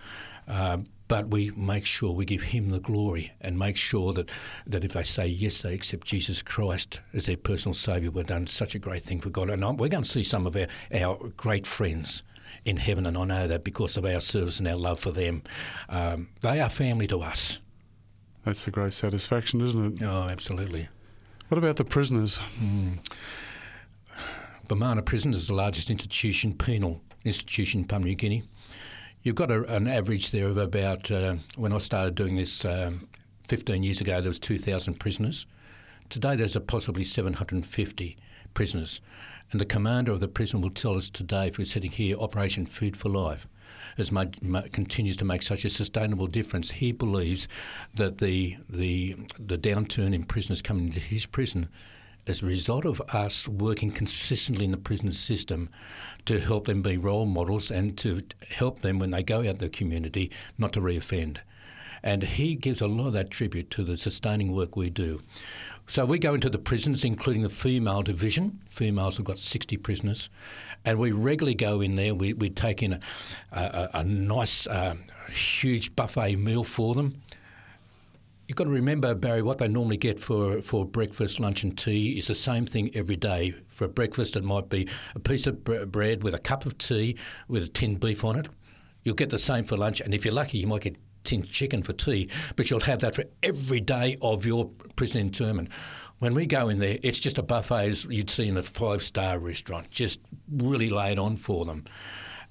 [0.48, 0.78] Uh,
[1.08, 4.30] but we make sure we give him the glory and make sure that,
[4.66, 8.48] that if they say yes, they accept Jesus Christ as their personal Saviour, we've done
[8.48, 9.50] such a great thing for God.
[9.50, 12.24] And we're going to see some of our, our great friends
[12.66, 15.44] in heaven, and I know that because of our service and our love for them.
[15.90, 17.60] Um, they are family to us.
[18.46, 20.06] That's a great satisfaction, isn't it?
[20.06, 20.88] Oh, absolutely.
[21.50, 22.40] What about the prisoners?
[22.60, 23.00] Mm.
[24.68, 28.44] Bomana Prison is the largest institution, penal institution in Papua New Guinea.
[29.24, 33.08] You've got a, an average there of about, uh, when I started doing this um,
[33.48, 35.46] 15 years ago, there was 2,000 prisoners.
[36.10, 38.18] Today there's a possibly 750
[38.54, 39.02] prisoners.
[39.52, 42.66] And the commander of the prison will tell us today, if we're sitting here, Operation
[42.66, 43.48] Food for Life
[43.98, 44.38] as much,
[44.72, 46.72] continues to make such a sustainable difference.
[46.72, 47.48] He believes
[47.96, 51.70] that the the the downturn in prisoners coming into his prison
[52.28, 55.70] as a result of us working consistently in the prison system
[56.26, 59.70] to help them be role models and to help them when they go out the
[59.70, 61.38] community not to reoffend.
[62.04, 65.22] And he gives a lot of that tribute to the sustaining work we do.
[65.88, 68.60] So we go into the prisons, including the female division.
[68.70, 70.30] Females have got 60 prisoners.
[70.84, 72.14] And we regularly go in there.
[72.14, 73.00] We, we take in a,
[73.52, 74.96] a, a nice, uh,
[75.30, 77.22] huge buffet meal for them.
[78.48, 82.18] You've got to remember, Barry, what they normally get for, for breakfast, lunch, and tea
[82.18, 83.54] is the same thing every day.
[83.68, 87.18] For breakfast, it might be a piece of bread with a cup of tea
[87.50, 88.48] with a tin beef on it.
[89.04, 91.84] You'll get the same for lunch, and if you're lucky, you might get tin chicken
[91.84, 95.70] for tea, but you'll have that for every day of your prison internment.
[96.20, 99.02] When we go in there, it's just a buffet as you'd see in a five
[99.02, 101.84] star restaurant, just really laid on for them.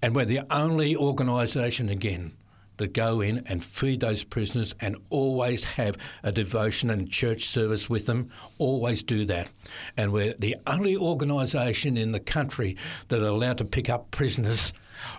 [0.02, 2.36] And we're the only organisation, again,
[2.76, 7.88] that go in and feed those prisoners and always have a devotion and church service
[7.88, 8.30] with them.
[8.58, 9.48] Always do that.
[9.96, 12.76] And we're the only organisation in the country
[13.08, 14.72] that are allowed to pick up prisoners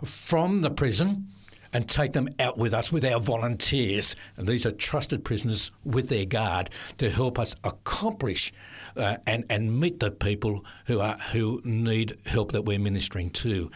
[0.04, 1.28] from the prison
[1.74, 4.16] and take them out with us with our volunteers.
[4.36, 8.52] And these are trusted prisoners with their guard to help us accomplish
[8.96, 13.70] uh, and and meet the people who are who need help that we're ministering to.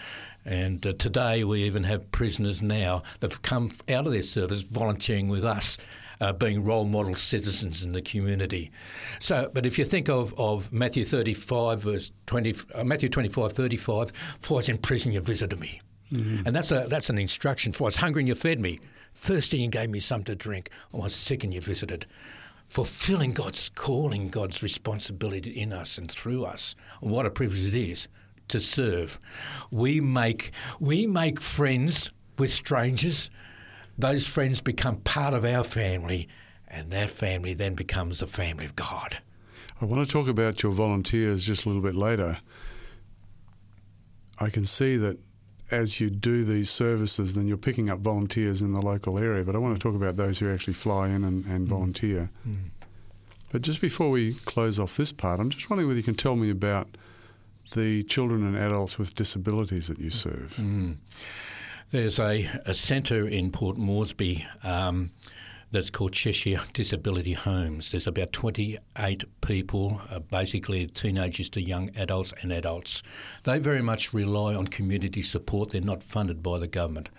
[0.45, 4.63] And uh, today we even have prisoners now that have come out of their service
[4.63, 5.77] volunteering with us.
[6.19, 8.69] Uh, being role model citizens in the community.
[9.19, 14.11] So, but if you think of, of Matthew 35, verse 20, uh, Matthew 25, 35,
[14.39, 15.81] for I was in prison, you visited me.
[16.13, 16.45] Mm-hmm.
[16.45, 17.95] And that's, a, that's an instruction for us.
[17.95, 18.79] Hungry and you fed me.
[19.15, 20.69] Thirsty and you gave me something to drink.
[20.93, 22.05] I was sick and you visited.
[22.69, 26.75] Fulfilling God's calling, God's responsibility in us and through us.
[26.99, 28.07] What a privilege it is
[28.51, 29.19] to serve.
[29.69, 33.29] We make we make friends with strangers.
[33.97, 36.27] Those friends become part of our family,
[36.67, 39.19] and that family then becomes the family of God.
[39.81, 42.37] I want to talk about your volunteers just a little bit later.
[44.39, 45.17] I can see that
[45.71, 49.43] as you do these services, then you're picking up volunteers in the local area.
[49.43, 51.69] But I want to talk about those who actually fly in and, and mm.
[51.69, 52.29] volunteer.
[52.47, 52.69] Mm.
[53.51, 56.35] But just before we close off this part, I'm just wondering whether you can tell
[56.35, 56.87] me about
[57.71, 60.53] the children and adults with disabilities that you serve.
[60.57, 60.97] Mm.
[61.91, 65.11] There's a, a centre in Port Moresby um,
[65.71, 67.91] that's called Cheshire Disability Homes.
[67.91, 73.03] There's about 28 people, uh, basically teenagers to young adults and adults.
[73.43, 75.71] They very much rely on community support.
[75.71, 77.09] They're not funded by the government.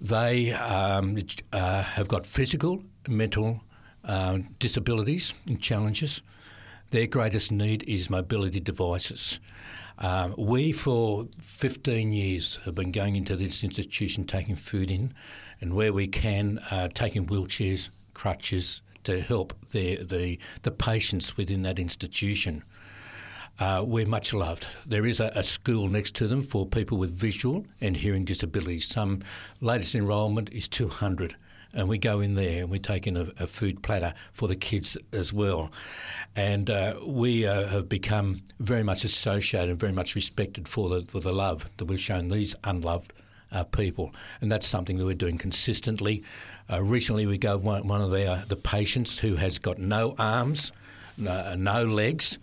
[0.00, 1.18] They um,
[1.52, 3.62] uh, have got physical, mental
[4.04, 6.22] uh, disabilities and challenges.
[6.90, 9.40] Their greatest need is mobility devices.
[9.98, 15.14] Um, we, for 15 years, have been going into this institution taking food in,
[15.60, 21.62] and where we can, uh, taking wheelchairs, crutches, to help the, the, the patients within
[21.62, 22.64] that institution.
[23.60, 24.66] Uh, we're much loved.
[24.84, 28.88] There is a, a, school next to them for people with visual and hearing disabilities.
[28.88, 29.20] Some
[29.60, 31.36] latest enrolment is 200
[31.74, 34.56] and we go in there and we take in a, a food platter for the
[34.56, 35.70] kids as well.
[36.36, 41.02] And uh, we uh, have become very much associated and very much respected for the,
[41.02, 43.12] for the love that we've shown these unloved
[43.52, 44.14] uh, people.
[44.40, 46.22] And that's something that we're doing consistently.
[46.70, 50.72] Uh, recently, we gave one, one of the, the patients who has got no arms,
[51.16, 52.38] no, no legs,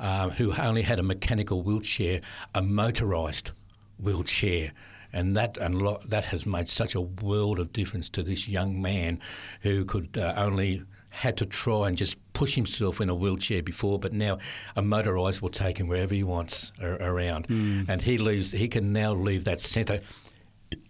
[0.00, 2.20] uh, who only had a mechanical wheelchair,
[2.54, 3.50] a motorised
[3.98, 4.72] wheelchair
[5.16, 9.18] and that unlo- that has made such a world of difference to this young man
[9.62, 13.98] who could uh, only had to try and just push himself in a wheelchair before,
[13.98, 14.36] but now
[14.76, 17.88] a motorised will take him wherever he wants around, mm.
[17.88, 18.52] and he leaves.
[18.52, 20.00] He can now leave that centre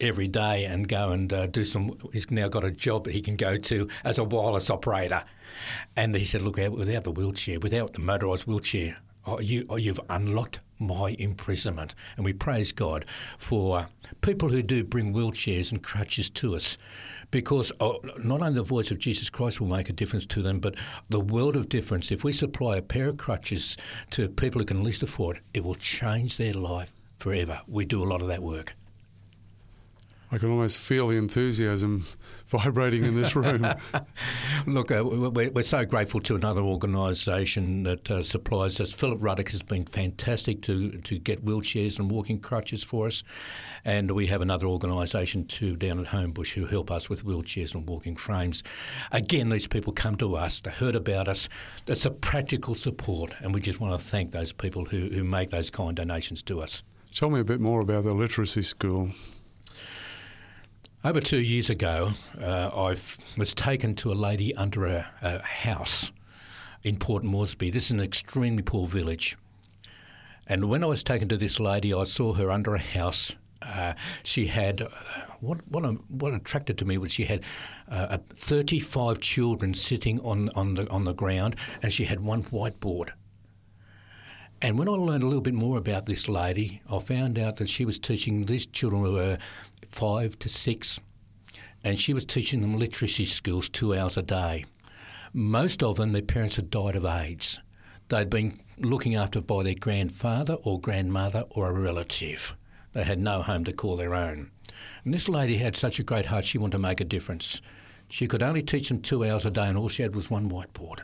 [0.00, 1.96] every day and go and uh, do some.
[2.12, 5.22] He's now got a job that he can go to as a wireless operator,
[5.94, 8.96] and he said, "Look, without the wheelchair, without the motorised wheelchair,
[9.40, 11.94] you you've unlocked my imprisonment.
[12.16, 13.04] And we praise God
[13.38, 13.86] for uh,
[14.20, 16.78] people who do bring wheelchairs and crutches to us
[17.30, 20.60] because oh, not only the voice of Jesus Christ will make a difference to them,
[20.60, 20.74] but
[21.08, 22.12] the world of difference.
[22.12, 23.76] If we supply a pair of crutches
[24.10, 27.60] to people who can least afford, it will change their life forever.
[27.66, 28.74] We do a lot of that work.
[30.32, 32.04] I can almost feel the enthusiasm
[32.46, 33.64] vibrating in this room.
[34.66, 38.92] Look, uh, we're, we're, so grateful to another organisation that uh, supplies us.
[38.92, 43.22] Philip Ruddock has been fantastic to, to get wheelchairs and walking crutches for us.
[43.84, 47.88] And we have another organisation too down at Homebush who help us with wheelchairs and
[47.88, 48.64] walking frames.
[49.12, 51.48] Again, these people come to us, they heard about us.
[51.86, 55.50] It's a practical support, and we just want to thank those people who, who make
[55.50, 56.82] those kind donations to us.
[57.14, 59.12] Tell me a bit more about the literacy school.
[61.06, 62.96] Over two years ago, uh, I
[63.38, 66.10] was taken to a lady under a, a, house
[66.82, 67.70] in Port Moresby.
[67.70, 69.36] This is an extremely poor village.
[70.48, 73.36] And when I was taken to this lady, I saw her under a house.
[73.62, 73.92] Uh,
[74.24, 74.88] she had uh,
[75.38, 77.44] what what what attracted to me was she had
[77.88, 83.12] uh, 35 children sitting on, on the on the ground, and she had one whiteboard.
[84.62, 87.68] And when I learned a little bit more about this lady, I found out that
[87.68, 89.38] she was teaching these children who were
[89.86, 90.98] five to six,
[91.84, 94.64] and she was teaching them literacy skills two hours a day.
[95.34, 97.60] Most of them, their parents had died of AIDS.
[98.08, 102.56] They'd been looking after by their grandfather or grandmother or a relative.
[102.94, 104.50] They had no home to call their own.
[105.04, 107.60] And this lady had such a great heart, she wanted to make a difference.
[108.08, 110.48] She could only teach them two hours a day, and all she had was one
[110.48, 111.00] whiteboard.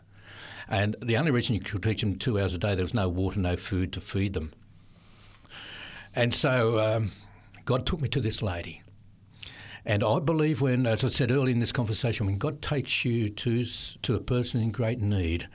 [0.68, 3.08] And the only reason you could teach them two hours a day, there was no
[3.08, 4.52] water, no food to feed them.
[6.14, 7.12] And so um,
[7.64, 8.82] God took me to this lady.
[9.84, 13.28] And I believe when, as I said earlier in this conversation, when God takes you
[13.28, 13.64] to,
[14.02, 15.48] to a person in great need,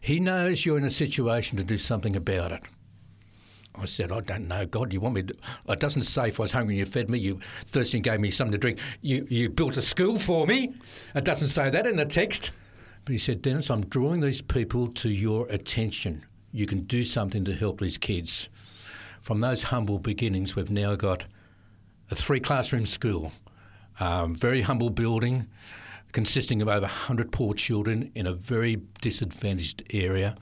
[0.00, 2.62] He knows you're in a situation to do something about it.
[3.74, 5.34] I said, I don't know, God, you want me to.
[5.68, 8.20] It doesn't say if I was hungry and you fed me, you thirsty and gave
[8.20, 8.78] me something to drink.
[9.00, 10.74] You, you built a school for me.
[11.14, 12.50] It doesn't say that in the text.
[13.04, 16.24] But he said, Dennis, I'm drawing these people to your attention.
[16.52, 18.48] You can do something to help these kids.
[19.20, 21.24] From those humble beginnings, we've now got
[22.10, 23.32] a three classroom school,
[23.98, 25.48] um, very humble building
[26.12, 30.36] consisting of over 100 poor children in a very disadvantaged area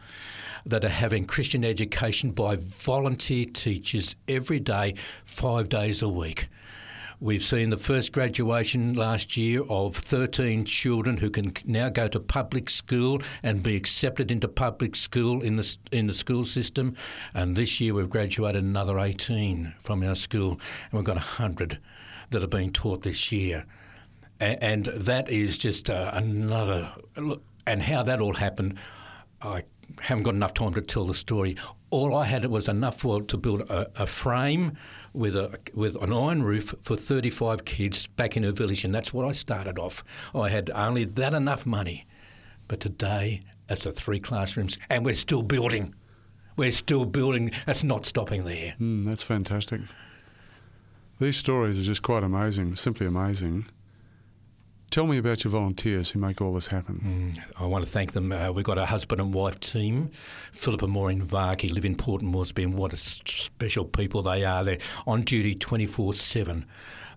[0.66, 4.94] that are having Christian education by volunteer teachers every day,
[5.24, 6.48] five days a week.
[7.22, 12.18] We've seen the first graduation last year of 13 children who can now go to
[12.18, 16.96] public school and be accepted into public school in the in the school system.
[17.34, 21.78] And this year we've graduated another 18 from our school, and we've got 100
[22.30, 23.66] that are being taught this year.
[24.40, 26.90] And that is just uh, another.
[27.66, 28.78] And how that all happened,
[29.42, 29.64] I
[30.00, 31.56] haven't got enough time to tell the story.
[31.90, 34.76] All I had was enough for to build a, a, frame
[35.12, 39.12] with a with an iron roof for 35 kids back in her village, and that's
[39.12, 40.04] what I started off.
[40.34, 42.06] I had only that enough money,
[42.68, 45.94] but today it's a three classrooms, and we're still building.
[46.56, 47.52] We're still building.
[47.66, 48.74] That's not stopping there.
[48.80, 49.80] Mm, that's fantastic.
[51.18, 53.66] These stories are just quite amazing, simply amazing.
[54.90, 57.36] Tell me about your volunteers who make all this happen.
[57.38, 58.32] Mm, I want to thank them.
[58.32, 60.10] Uh, we've got a husband and wife team,
[60.50, 64.64] Philip and Maureen Varkey, live in Port Moresby, and what a special people they are.
[64.64, 66.66] They're on duty 24 7.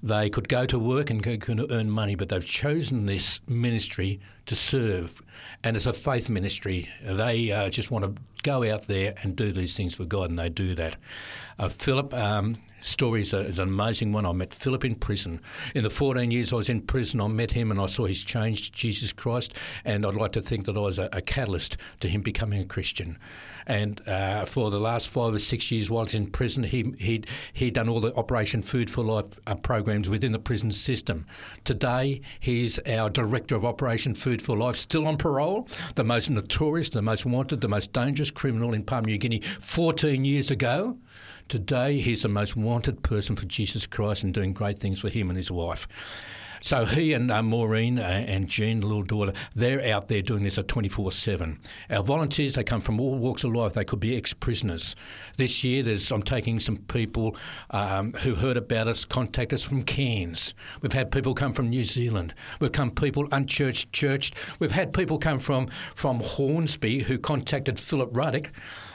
[0.03, 4.55] They could go to work and can earn money, but they've chosen this ministry to
[4.55, 5.23] serve.
[5.63, 6.89] And it's a faith ministry.
[7.01, 10.37] They uh, just want to go out there and do these things for God, and
[10.37, 10.97] they do that.
[11.57, 14.25] Uh, Philip, um, story is, a, is, an amazing one.
[14.25, 15.41] I met Philip in prison.
[15.73, 18.23] In the 14 years I was in prison, I met him and I saw his
[18.23, 19.55] change to Jesus Christ,
[19.85, 22.65] and I'd like to think that I was a, a catalyst to him becoming a
[22.65, 23.17] Christian.
[23.65, 26.93] And uh, for the last five or six years while I was in prison, he,
[26.99, 31.25] he'd, he'd done all the Operation Food for Life uh, programs within the prison system.
[31.63, 36.89] Today, he's our Director of Operation Food for Life, still on parole, the most notorious,
[36.89, 40.97] the most wanted, the most dangerous criminal in Papua New Guinea 14 years ago.
[41.47, 45.29] Today, he's the most wanted person for Jesus Christ and doing great things for him
[45.29, 45.87] and his wife.
[46.63, 50.43] So he and uh, Maureen uh, and Jean, the little daughter, they're out there doing
[50.43, 51.59] this at 24 7.
[51.89, 53.73] Our volunteers, they come from all walks of life.
[53.73, 54.95] They could be ex prisoners.
[55.35, 57.35] This year, there's, I'm taking some people
[57.71, 60.53] um, who heard about us, contact us from Cairns.
[60.79, 62.33] We've had people come from New Zealand.
[62.61, 64.35] We've come people unchurched, churched.
[64.59, 68.51] We've had people come from, from Hornsby who contacted Philip Ruddock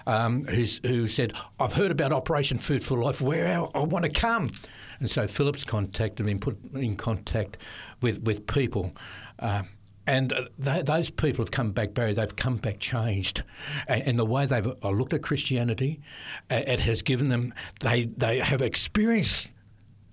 [0.09, 4.51] um, who said, I've heard about Operation Food for Life, where I want to come.
[4.99, 7.59] And so Philip's contacted me and put in contact
[8.01, 8.93] with, with people.
[9.39, 9.65] Uh,
[10.07, 13.45] and they, those people have come back, Barry, they've come back changed.
[13.87, 16.01] And, and the way they've uh, looked at Christianity,
[16.49, 19.51] it has given them, they, they have experienced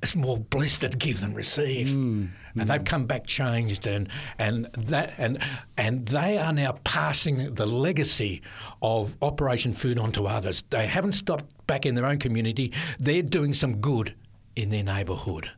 [0.06, 1.88] it's more blessed than give than receive.
[1.88, 2.68] Mm, and mm.
[2.68, 5.40] they've come back changed and and that and
[5.78, 8.44] and they are now passing the legacy
[8.84, 10.64] of Operation Food on to others.
[10.70, 12.72] They haven't stopped back in their own community.
[13.00, 14.14] They're doing some good
[14.56, 15.50] in their neighbourhood.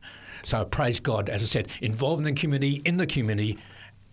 [0.44, 3.58] So praise God, as I said, involved in the community, in the community,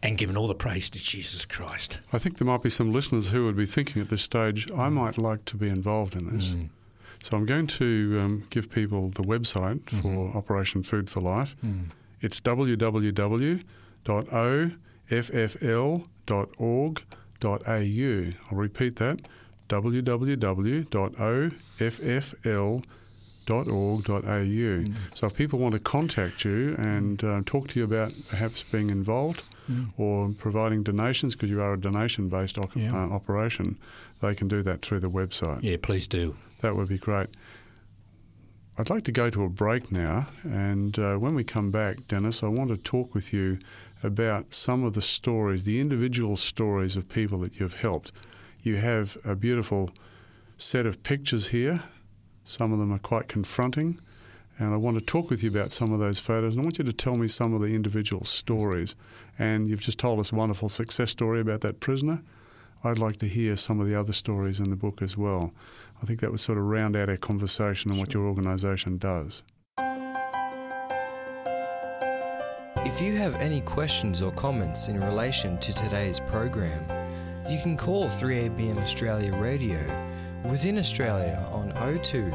[0.04, 2.00] and giving all the praise to Jesus Christ.
[2.12, 4.90] I think there might be some listeners who would be thinking at this stage, I
[4.90, 6.50] might like to be involved in this.
[6.50, 6.70] Mm.
[7.26, 10.02] So I'm going to um, give people the website mm-hmm.
[10.02, 11.56] for Operation Food for Life.
[11.66, 11.86] Mm.
[12.22, 13.62] It's www.offl.org.au.
[18.52, 19.22] I'll repeat that
[19.68, 20.04] www.offl.org.au.
[24.22, 24.96] Mm.
[25.16, 28.92] So if people want to contact you and uh, talk to you about perhaps being
[28.92, 29.88] involved mm.
[29.98, 32.94] or providing donations, because you are a donation based op- yeah.
[32.94, 33.80] uh, operation,
[34.22, 35.64] they can do that through the website.
[35.64, 36.36] Yeah, please do.
[36.62, 37.28] That would be great.
[38.78, 42.44] I'd like to go to a break now, and uh, when we come back, Dennis,
[42.44, 43.58] I want to talk with you
[44.04, 48.12] about some of the stories, the individual stories of people that you've helped.
[48.64, 49.92] You have a beautiful
[50.58, 51.84] set of pictures here.
[52.44, 54.00] Some of them are quite confronting,
[54.60, 56.56] and I want to talk with you about some of those photos.
[56.56, 58.96] And I want you to tell me some of the individual stories.
[59.40, 62.22] And you've just told us a wonderful success story about that prisoner.
[62.86, 65.54] I'd like to hear some of the other stories in the book as well.
[66.02, 68.04] I think that would sort of round out our conversation on sure.
[68.04, 69.42] what your organisation does.
[72.78, 76.86] If you have any questions or comments in relation to today's program,
[77.50, 79.80] you can call 3ABN Australia Radio
[80.44, 81.72] within Australia on
[82.04, 82.30] 02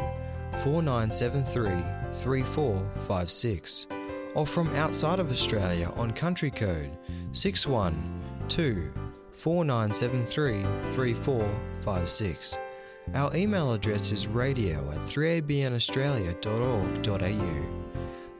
[0.65, 1.71] 4973
[2.13, 3.87] 3456
[4.35, 6.91] or from outside of Australia on country code
[7.33, 10.63] 612 4973
[10.93, 12.59] 3456.
[13.15, 17.67] Our email address is radio at 3abnaustralia.org.au.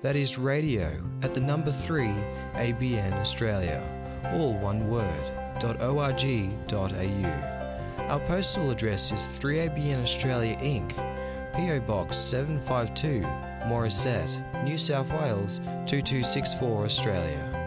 [0.03, 2.07] That is radio at the number 3
[2.55, 3.83] ABN Australia,
[4.33, 5.25] all one word,
[5.63, 6.07] .org.au.
[8.09, 10.95] Our postal address is 3ABN Australia Inc.,
[11.53, 13.21] PO Box 752,
[13.69, 17.60] Morisset, New South Wales 2264 Australia.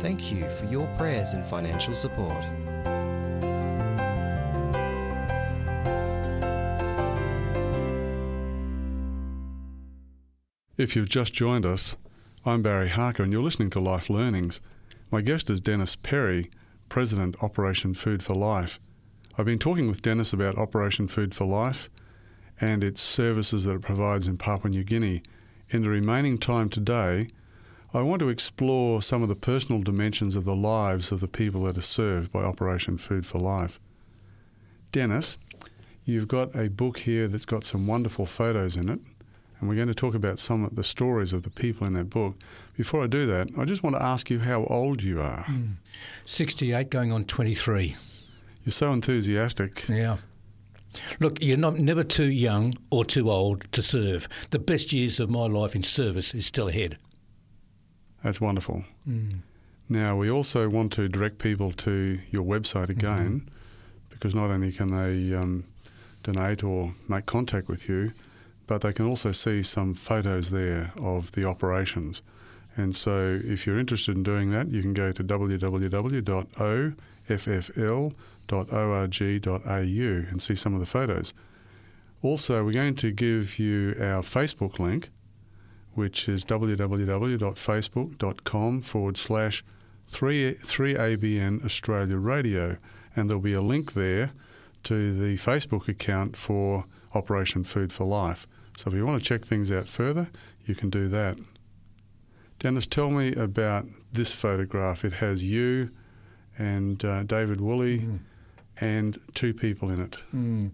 [0.00, 2.44] Thank you for your prayers and financial support.
[10.76, 11.96] If you've just joined us,
[12.44, 14.60] I'm Barry Harker and you're listening to Life Learnings.
[15.10, 16.50] My guest is Dennis Perry,
[16.90, 18.78] President Operation Food for Life.
[19.38, 21.88] I've been talking with Dennis about Operation Food for Life
[22.60, 25.22] and its services that it provides in Papua New Guinea.
[25.70, 27.28] In the remaining time today,
[27.94, 31.62] I want to explore some of the personal dimensions of the lives of the people
[31.64, 33.80] that are served by Operation Food for Life.
[34.92, 35.38] Dennis,
[36.04, 39.00] you've got a book here that's got some wonderful photos in it
[39.60, 42.10] and we're going to talk about some of the stories of the people in that
[42.10, 42.36] book.
[42.76, 45.44] Before I do that, I just want to ask you how old you are.
[45.44, 45.76] Mm.
[46.26, 47.96] 68 going on 23.
[48.64, 49.88] You're so enthusiastic.
[49.88, 50.18] Yeah.
[51.20, 54.28] Look, you're not never too young or too old to serve.
[54.50, 56.98] The best years of my life in service is still ahead.
[58.22, 58.84] That's wonderful.
[59.08, 59.40] Mm.
[59.88, 63.48] Now, we also want to direct people to your website again mm-hmm.
[64.10, 65.64] because not only can they um,
[66.24, 68.12] donate or make contact with you,
[68.66, 72.20] but they can also see some photos there of the operations.
[72.76, 76.30] And so, if you're interested in doing that, you can go to www.offl.org.au
[80.30, 81.32] and see some of the photos.
[82.22, 85.10] Also, we're going to give you our Facebook link,
[85.96, 89.64] which is www.facebook.com forward slash
[90.08, 92.76] 3, 3ABN Australia Radio.
[93.14, 94.32] And there'll be a link there
[94.84, 96.84] to the Facebook account for
[97.14, 98.46] Operation Food for Life.
[98.76, 100.28] So if you want to check things out further,
[100.66, 101.38] you can do that.
[102.58, 105.04] Dennis, tell me about this photograph.
[105.04, 105.90] It has you
[106.58, 108.18] and uh, David Woolley mm.
[108.80, 110.18] And two people in it.
[110.34, 110.70] Mm.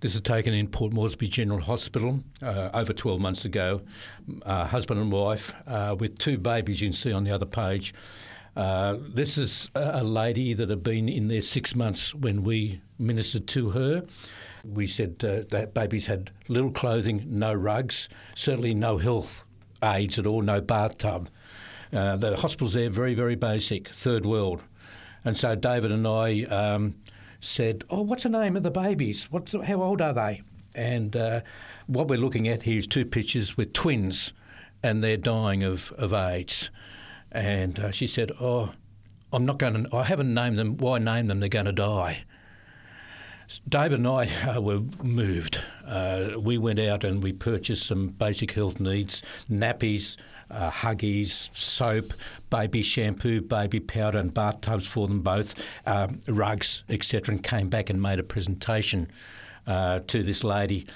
[0.00, 3.80] This is taken in Port Moresby General Hospital uh, over 12 months ago.
[4.42, 7.94] Uh, husband and wife uh, with two babies, you can see on the other page.
[8.56, 13.46] Uh, this is a lady that had been in there six months when we ministered
[13.46, 14.04] to her.
[14.64, 19.44] We said uh, that babies had little clothing, no rugs, certainly no health
[19.82, 21.28] aids at all, no bathtub.
[21.92, 24.62] Uh, the hospitals there very, very basic, third world.
[25.24, 26.96] And so David and I um,
[27.40, 29.30] said, "Oh, what's the name of the babies?
[29.30, 30.42] What's the, how old are they?"
[30.74, 31.40] And uh,
[31.86, 34.32] what we're looking at here is two pictures with twins,
[34.82, 36.70] and they're dying of, of AIDS.
[37.32, 38.72] And uh, she said, "Oh,
[39.32, 39.96] I'm not going to.
[39.96, 40.76] I haven't named them.
[40.76, 41.40] Why name them?
[41.40, 42.24] They're going to die."
[43.66, 45.62] David and I uh, were moved.
[45.86, 50.18] Uh, we went out and we purchased some basic health needs, nappies,
[50.50, 52.12] uh, Huggies, soap,
[52.50, 55.54] baby shampoo, baby powder, and bathtubs for them both,
[55.86, 59.10] uh, rugs, etc., and came back and made a presentation
[59.66, 60.86] uh, to this lady.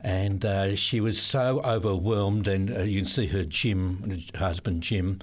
[0.00, 5.20] And uh, she was so overwhelmed, and uh, you can see her Jim, husband Jim,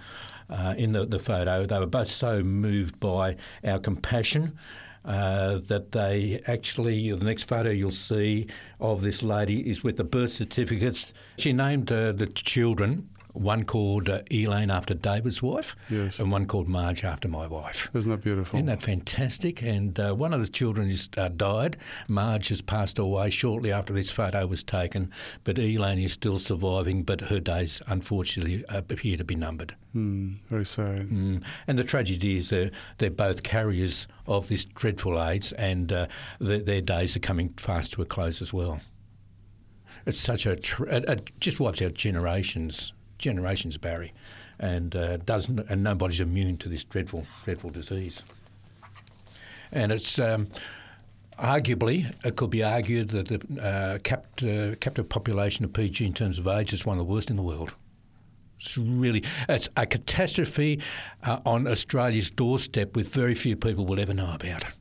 [0.50, 1.66] uh, in the, the photo.
[1.66, 4.58] They were both so moved by our compassion.
[5.06, 8.46] Uh, that they actually, the next photo you'll see
[8.82, 11.14] of this lady is with the birth certificates.
[11.38, 16.20] She named uh, the children one called uh, Elaine after David's wife, yes.
[16.20, 17.90] and one called Marge after my wife.
[17.94, 18.58] Isn't that beautiful?
[18.58, 19.62] Isn't that fantastic?
[19.62, 21.78] And uh, one of the children is uh, died.
[22.08, 25.12] Marge has passed away shortly after this photo was taken,
[25.44, 29.76] but Elaine is still surviving, but her days unfortunately appear to be numbered.
[29.96, 31.10] Mm, very sad.
[31.10, 31.44] Mm.
[31.68, 36.08] And the tragedy is they're, they're both carriers of this dreadful AIDS, and uh,
[36.40, 38.80] their, their days are coming fast to a close as well.
[40.06, 44.14] It's such a, tr- it just wipes out generations generations, Barry,
[44.60, 48.24] and uh, doesn't and nobody's immune to this dreadful, dreadful disease.
[49.72, 50.48] And it's um,
[51.38, 56.14] arguably it could be argued that the uh, capt, uh, captive population of PG in
[56.14, 57.76] terms of age is one of the worst in the world.
[58.60, 60.82] It's really it's a catastrophe
[61.24, 64.74] uh, on Australia's doorstep, with very few people will ever know about it.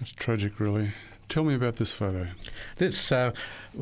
[0.00, 0.92] It's tragic, really.
[1.30, 2.26] Tell me about this photo.
[2.78, 3.30] This, uh,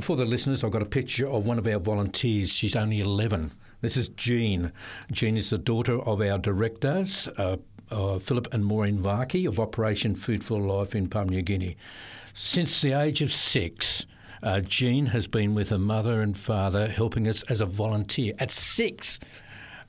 [0.03, 2.53] for the listeners, I've got a picture of one of our volunteers.
[2.53, 3.53] She's only 11.
[3.81, 4.71] This is Jean.
[5.11, 7.57] Jean is the daughter of our directors, uh,
[7.91, 11.79] uh, Philip and Maureen Varkey of Operation Food for Life in Papua New Guinea.
[12.35, 14.05] Since the age of six,
[14.43, 18.51] uh, Jean has been with her mother and father helping us as a volunteer at
[18.51, 19.19] six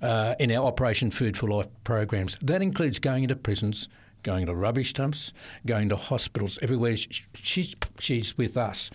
[0.01, 2.37] uh, in our Operation Food for Life programs.
[2.41, 3.89] That includes going into prisons,
[4.23, 5.33] going to rubbish dumps,
[5.65, 6.95] going to hospitals, everywhere.
[7.33, 8.89] She's, she's with us.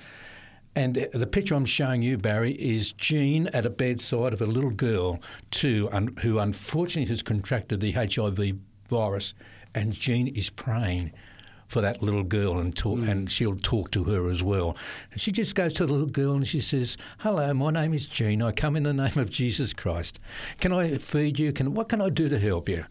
[0.77, 4.71] And the picture I'm showing you, Barry, is Jean at a bedside of a little
[4.71, 5.21] girl,
[5.51, 8.57] too, un- who unfortunately has contracted the HIV
[8.89, 9.35] virus.
[9.75, 11.13] And Jean is praying
[11.69, 13.09] for that little girl and talk, mm.
[13.09, 14.77] and she'll talk to her as well.
[15.11, 18.07] And she just goes to the little girl and she says, "Hello, my name is
[18.07, 18.43] Jean.
[18.43, 20.21] I come in the name of Jesus Christ.
[20.61, 21.53] Can I feed you?
[21.53, 22.85] Can what can I do to help you?"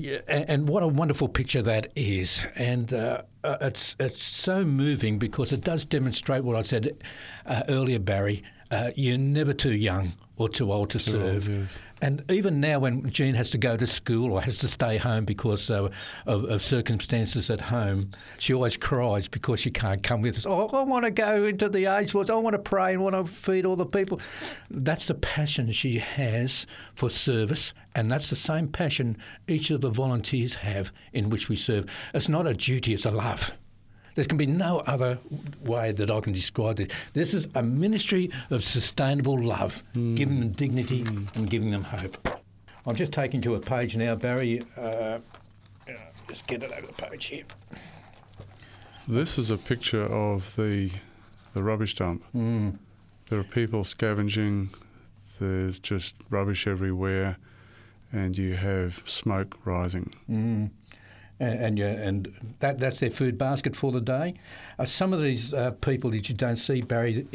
[0.00, 5.18] Yeah, and what a wonderful picture that is, and uh, uh, it's it's so moving
[5.18, 7.02] because it does demonstrate what I said
[7.44, 8.44] uh, earlier, Barry.
[8.70, 11.48] Uh, you're never too young or too old to too serve.
[11.48, 11.78] Old, yes.
[12.00, 15.24] And even now, when Jean has to go to school or has to stay home
[15.24, 15.88] because uh,
[16.26, 20.46] of, of, circumstances at home, she always cries because she can't come with us.
[20.46, 22.30] Oh, I want to go into the age wards.
[22.30, 24.20] I want to pray and want to feed all the people.
[24.70, 29.16] That's the passion she has for service, and that's the same passion
[29.48, 31.86] each of the volunteers have in which we serve.
[32.14, 33.52] It's not a duty; it's a love.
[34.18, 35.20] There can be no other
[35.64, 36.88] way that I can describe this.
[37.12, 40.16] This is a ministry of sustainable love, mm.
[40.16, 41.36] giving them dignity mm.
[41.36, 42.18] and giving them hope.
[42.84, 44.64] I'm just taking to a page now, Barry.
[44.76, 45.20] Uh,
[46.28, 47.44] just get it over the page here.
[49.06, 50.90] This is a picture of the
[51.54, 52.24] the rubbish dump.
[52.34, 52.76] Mm.
[53.30, 54.70] There are people scavenging.
[55.38, 57.36] There's just rubbish everywhere,
[58.12, 60.12] and you have smoke rising.
[60.28, 60.70] Mm
[61.40, 64.34] and, and, and that, that's their food basket for the day.
[64.78, 67.28] Uh, some of these uh, people that you don't see buried,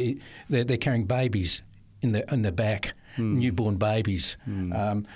[0.50, 1.62] they're, they're carrying babies
[2.02, 3.36] in the in the back, mm.
[3.36, 4.38] newborn babies.
[4.48, 4.78] Mm.
[4.78, 5.08] Um,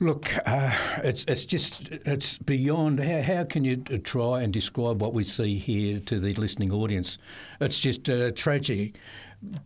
[0.00, 2.98] Look, uh, it's it's just it's beyond.
[2.98, 7.16] How, how can you try and describe what we see here to the listening audience?
[7.60, 8.96] It's just uh, tragic.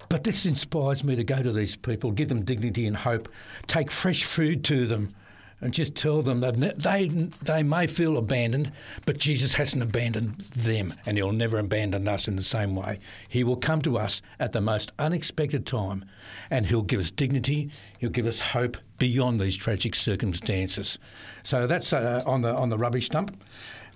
[0.09, 3.29] But this inspires me to go to these people, give them dignity and hope,
[3.67, 5.15] take fresh food to them,
[5.61, 7.09] and just tell them that they
[7.43, 8.73] they may feel abandoned,
[9.05, 13.01] but Jesus hasn't abandoned them, and He'll never abandon us in the same way.
[13.29, 16.05] He will come to us at the most unexpected time,
[16.51, 17.71] and He'll give us dignity.
[17.99, 20.99] He'll give us hope beyond these tragic circumstances.
[21.43, 23.37] So that's uh, on the on the rubbish dump.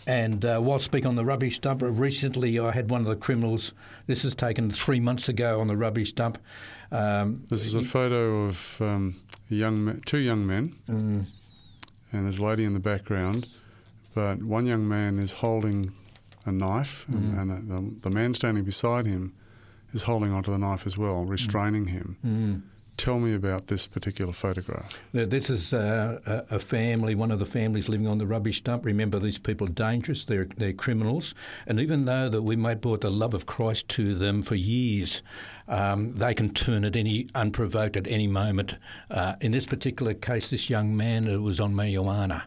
[0.05, 3.73] And uh, while speaking on the rubbish dump, recently I had one of the criminals.
[4.09, 6.39] This is taken three months ago on the rubbish dump.
[6.91, 9.15] Um, this is a photo of um,
[9.49, 10.75] young two young men.
[10.89, 11.27] Mm
[12.13, 13.47] and there's a lady in the background,
[14.15, 15.93] but one young man is holding
[16.45, 17.39] a knife, mm.
[17.39, 19.33] and, and the, the, man standing beside him
[19.93, 21.91] is holding onto the knife as well, restraining mm.
[21.91, 22.17] him.
[22.97, 25.01] Tell me about this particular photograph.
[25.13, 28.85] This is uh, a family, one of the families living on the rubbish dump.
[28.85, 31.35] Remember, these people are dangerous, they're, they're criminals.
[31.67, 35.23] And even though that we may brought the love of Christ to them for years,
[35.69, 38.77] um, they can turn at any unprovoked at any moment.
[39.11, 42.43] Uh, in this particular case, this young man was on marijuana,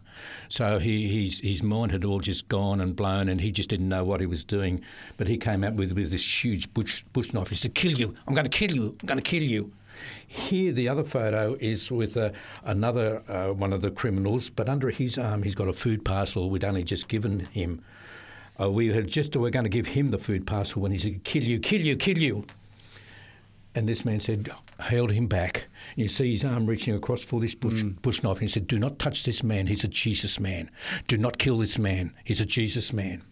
[0.47, 3.89] so he, his his mind had all just gone and blown, and he just didn't
[3.89, 4.81] know what he was doing.
[5.17, 7.49] But he came out with with this huge bush bush knife.
[7.49, 8.15] He said, "Kill you!
[8.27, 8.95] I'm going to kill you!
[9.01, 9.71] I'm going to kill you!"
[10.27, 12.31] Here, the other photo is with uh,
[12.63, 16.49] another uh, one of the criminals, but under his arm, he's got a food parcel
[16.49, 17.83] we'd only just given him.
[18.59, 20.97] Uh, we had just we were going to give him the food parcel when he
[20.97, 22.45] said, "Kill you, kill you, kill you."
[23.75, 25.67] And this man said, held him back.
[25.95, 28.01] And you see his arm reaching across for this bush, mm.
[28.01, 28.37] bush knife.
[28.37, 29.67] And he said, Do not touch this man.
[29.67, 30.69] He's a Jesus man.
[31.07, 32.13] Do not kill this man.
[32.23, 33.23] He's a Jesus man.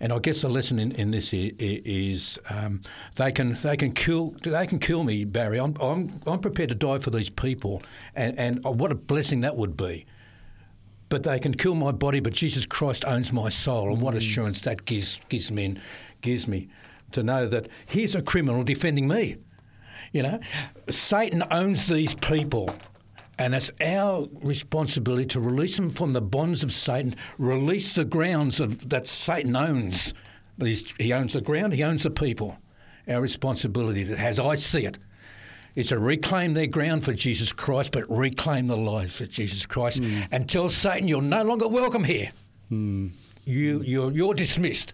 [0.00, 2.82] And I guess the lesson in, in this is, is um,
[3.16, 5.58] they can they can kill they can kill me, Barry.
[5.58, 7.82] I'm, I'm I'm prepared to die for these people,
[8.14, 10.06] and and what a blessing that would be.
[11.08, 14.18] But they can kill my body, but Jesus Christ owns my soul, and what mm.
[14.18, 15.76] assurance that gives gives me
[16.20, 16.68] gives me
[17.12, 19.36] to know that here's a criminal defending me.
[20.12, 20.40] You know,
[20.88, 22.70] Satan owns these people.
[23.38, 28.60] And it's our responsibility to release them from the bonds of Satan, release the grounds
[28.60, 30.12] of, that Satan owns.
[30.60, 32.58] he owns the ground, he owns the people.
[33.08, 34.98] Our responsibility, as I see it,
[35.76, 40.00] is to reclaim their ground for Jesus Christ, but reclaim the lives for Jesus Christ
[40.00, 40.26] mm.
[40.32, 42.32] and tell Satan you're no longer welcome here.
[42.70, 43.12] Mm.
[43.44, 44.92] You, you're, you're dismissed.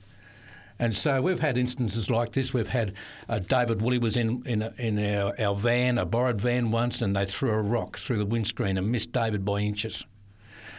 [0.79, 2.53] And so we've had instances like this.
[2.53, 2.95] We've had
[3.29, 7.15] uh, David Woolley was in in, in our, our van, a borrowed van once, and
[7.15, 10.05] they threw a rock through the windscreen and missed David by inches.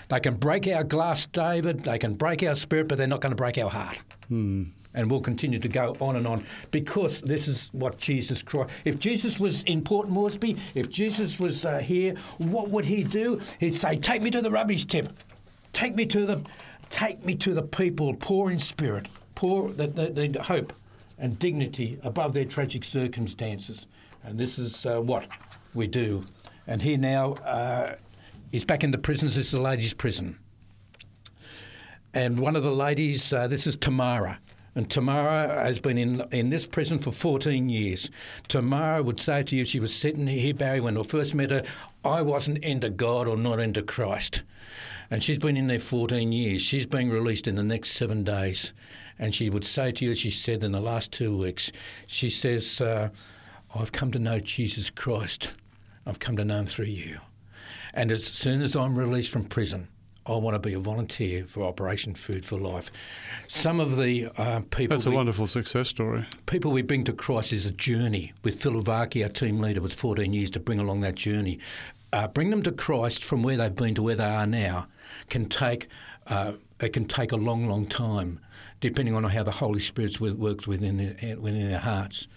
[0.09, 1.83] They can break our glass, David.
[1.83, 3.97] They can break our spirit, but they're not going to break our heart.
[4.27, 4.65] Hmm.
[4.93, 8.69] And we'll continue to go on and on because this is what Jesus Christ.
[8.85, 13.41] If Jesus was in Port Moresby, if Jesus was uh, here, what would he do?
[13.59, 15.11] He'd say, "Take me to the rubbish tip.
[15.73, 16.41] Take me to the,
[16.89, 20.73] take me to the people poor in spirit." Poor that they need hope
[21.17, 23.88] and dignity above their tragic circumstances.
[24.23, 25.27] And this is uh, what
[25.73, 26.23] we do.
[26.67, 27.95] And here now uh,
[28.51, 29.27] he's back in the prison.
[29.27, 30.38] This is the ladies' prison.
[32.13, 34.39] And one of the ladies, uh, this is Tamara.
[34.73, 38.11] And Tamara has been in in this prison for 14 years.
[38.49, 41.63] Tamara would say to you, she was sitting here, Barry, when I first met her,
[42.03, 44.43] I wasn't into God or not into Christ.
[45.09, 46.61] And she's been in there 14 years.
[46.61, 48.73] She's being released in the next seven days.
[49.18, 51.72] And she would say to you, as she said in the last two weeks,
[52.07, 53.09] she says, uh,
[53.74, 55.51] I've come to know Jesus Christ.
[56.05, 57.20] I've come to know him through you.
[57.93, 59.88] And as soon as I'm released from prison,
[60.28, 62.91] I want to be a volunteer for Operation Food for Life.
[63.47, 64.97] Some of the uh, people.
[64.97, 66.26] That's a we, wonderful success story.
[66.47, 68.34] People we bring to Christ is a journey.
[68.43, 71.59] With Phil Varkey, our team leader, was 14 years to bring along that journey.
[72.11, 74.88] Uh, bring them to Christ from where they've been to where they are now
[75.30, 75.88] can take
[76.28, 78.39] uh, it can take a long, long time
[78.82, 82.28] depending on how the Holy Spirit works within their, within their hearts.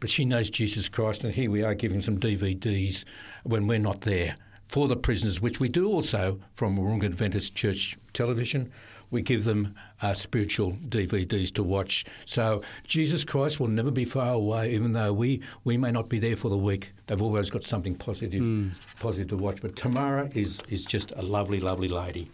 [0.00, 3.04] But she knows Jesus Christ, and here we are giving some DVDs
[3.44, 4.36] when we're not there
[4.66, 8.72] for the prisoners, which we do also from Wahroonga Adventist Church Television.
[9.10, 12.06] We give them uh, spiritual DVDs to watch.
[12.24, 16.18] So Jesus Christ will never be far away, even though we, we may not be
[16.18, 16.92] there for the week.
[17.06, 18.70] They've always got something positive, mm.
[18.98, 19.60] positive to watch.
[19.60, 22.30] But Tamara is, is just a lovely, lovely lady.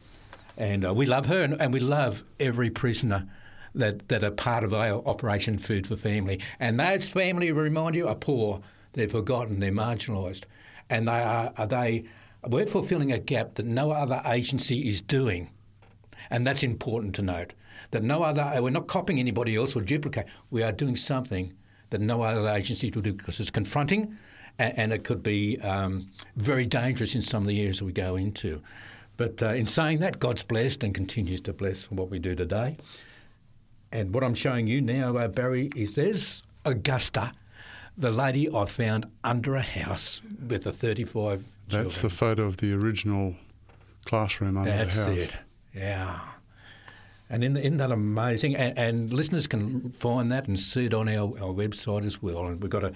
[0.58, 3.28] And uh, we love her and, and, we love every prisoner
[3.76, 6.40] that, that are part of our Operation Food for Family.
[6.58, 8.60] And those family, remind you, are poor,
[8.94, 10.42] they're forgotten, they're marginalised.
[10.90, 12.04] And they are, are they,
[12.46, 15.48] we're fulfilling a gap that no other agency is doing.
[16.28, 17.52] And that's important to note.
[17.92, 20.26] That no other, we're not copying anybody else or duplicate.
[20.50, 21.54] We are doing something
[21.90, 24.18] that no other agency will do because it's confronting
[24.58, 27.92] and, and it could be um, very dangerous in some of the areas that we
[27.92, 28.60] go into.
[29.18, 32.76] But uh, in saying that, God's blessed and continues to bless what we do today.
[33.92, 37.32] And what I'm showing you now, uh, Barry, is there's Augusta,
[37.96, 42.02] the lady I found under a house with the 35 That's children.
[42.02, 43.34] the photo of the original
[44.04, 45.24] classroom under That's the house.
[45.24, 45.36] it.
[45.74, 46.20] Yeah.
[47.28, 48.54] And in, isn't that amazing?
[48.54, 52.46] And, and listeners can find that and see it on our, our website as well.
[52.46, 52.92] And we've got a,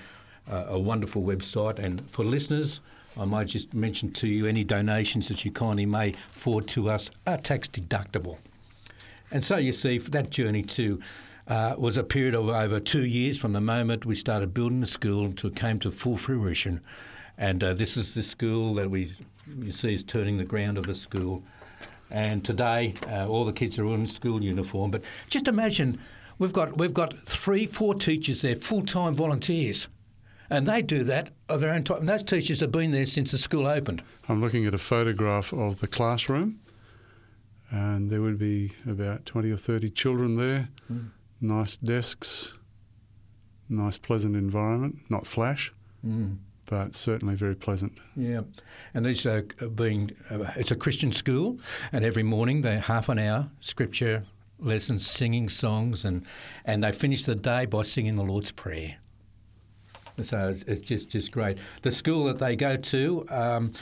[0.49, 1.81] a, a wonderful website.
[1.81, 2.81] And for listeners,
[3.17, 7.11] I might just mention to you any donations that you kindly may forward to us
[7.27, 8.39] are tax deductible.
[9.31, 11.01] And so you see, that journey too
[11.49, 14.87] uh, was a period of over two years from the moment we started building the
[14.87, 16.81] school until it came to full fruition.
[17.39, 19.13] And uh, this is the school that we
[19.59, 21.43] you see is turning the ground of the school.
[22.11, 24.91] And today, uh, all the kids are in school uniform.
[24.91, 25.99] But just imagine,
[26.39, 29.89] we've got we've got three, four teachers there, full time volunteers,
[30.53, 32.01] and they do that of their own time.
[32.01, 34.03] And those teachers have been there since the school opened.
[34.29, 36.61] I'm looking at a photograph of the classroom,
[37.71, 40.69] and there would be about 20 or 30 children there.
[40.93, 41.09] Mm.
[41.41, 42.53] Nice desks,
[43.69, 45.73] nice, pleasant environment, not flash,
[46.07, 46.39] Mm.
[46.67, 47.93] but certainly very pleasant.
[48.17, 48.43] Yeah,
[48.95, 49.43] and these are
[49.75, 51.59] being uh, it's a Christian school,
[51.93, 54.25] and every morning they have half an hour scripture
[54.59, 56.25] lessons, singing songs, and
[56.65, 58.97] and they finish the day by singing the Lord's Prayer.
[60.21, 61.59] So it's, it's just just great.
[61.83, 63.27] The school that they go to.
[63.29, 63.73] Um,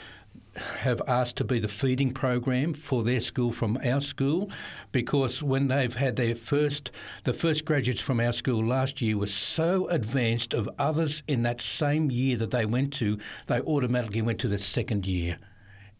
[0.79, 4.49] have asked to be the feeding program for their school from our school
[4.91, 6.91] because when they've had their first
[7.23, 11.61] the first graduates from our school last year were so advanced of others in that
[11.61, 13.17] same year that they went to
[13.47, 15.37] they automatically went to the second year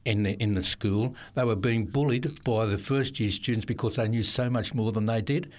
[0.04, 3.96] in the in the school they were being bullied by the first year students because
[3.96, 5.50] they knew so much more than they did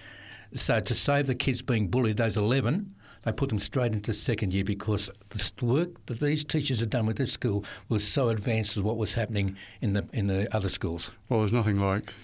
[0.52, 4.52] so to save the kids being bullied those 11 they put them straight into second
[4.52, 8.76] year because the work that these teachers had done with this school was so advanced
[8.76, 11.10] as what was happening in the in the other schools.
[11.28, 12.14] Well, there's nothing like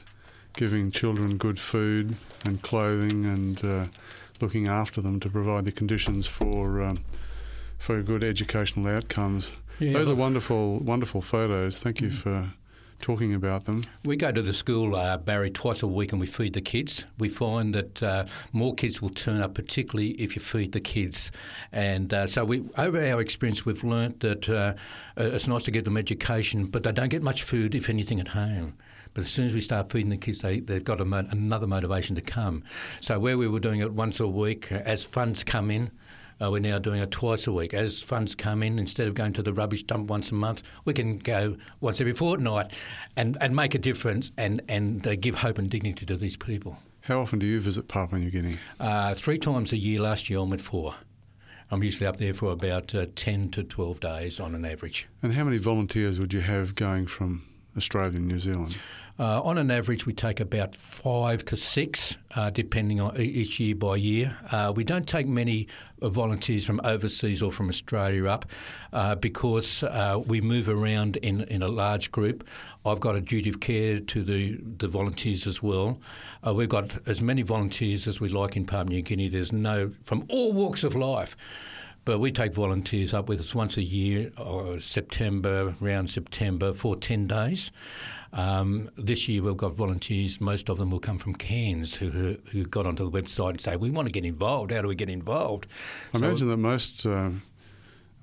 [0.55, 3.87] giving children good food and clothing and uh,
[4.41, 7.05] looking after them to provide the conditions for um,
[7.79, 9.53] for good educational outcomes.
[9.79, 11.79] Yeah, Those are wonderful, wonderful photos.
[11.79, 12.51] Thank you for
[13.01, 13.85] talking about them.
[14.05, 17.07] We go to the school, uh, Barry, twice a week and we feed the kids.
[17.19, 21.31] We find that uh, more kids will turn up, particularly if you feed the kids.
[21.73, 24.75] And uh, so, we, over our experience, we've learnt that uh,
[25.17, 28.29] it's nice to give them education, but they don't get much food, if anything, at
[28.29, 28.75] home.
[29.15, 32.15] But as soon as we start feeding the kids, they, they've got mo- another motivation
[32.17, 32.63] to come.
[33.01, 35.91] So, where we were doing it once a week, uh, as funds come in,
[36.41, 37.75] uh, we're now doing it twice a week.
[37.75, 40.95] As funds come in, instead of going to the rubbish dump once a month, we
[40.95, 42.73] can go once every fortnight
[43.17, 46.79] and, and make a difference and, and uh, give hope and dignity to these people.
[47.03, 48.57] How often do you visit Papua New Guinea?
[48.79, 50.95] Uh, three times a year last year, I went four.
[51.71, 55.09] I'm usually up there for about uh, 10 to 12 days on an average.
[55.23, 57.45] And how many volunteers would you have going from
[57.77, 58.77] Australia and New Zealand?
[59.21, 63.75] Uh, on an average, we take about five to six, uh, depending on each year
[63.75, 64.37] by year.
[64.53, 65.67] Uh, we don't take many
[66.01, 68.47] uh, volunteers from overseas or from Australia up
[68.93, 72.47] uh, because uh, we move around in, in a large group.
[72.87, 75.99] I've got a duty of care to the, the volunteers as well.
[76.55, 79.29] We've got as many volunteers as we like in Papua New Guinea.
[79.29, 81.37] There's no, from all walks of life.
[82.05, 86.97] But we take volunteers up with us once a year, or September, around September, for
[86.97, 87.71] 10 days.
[88.33, 92.37] Um, this year we've got volunteers, most of them will come from Cairns, who, who,
[92.53, 94.71] who got onto the website and say, we want to get involved.
[94.71, 95.67] How do we get involved?
[96.15, 97.07] I So- imagine that most.
[97.07, 97.31] Uh,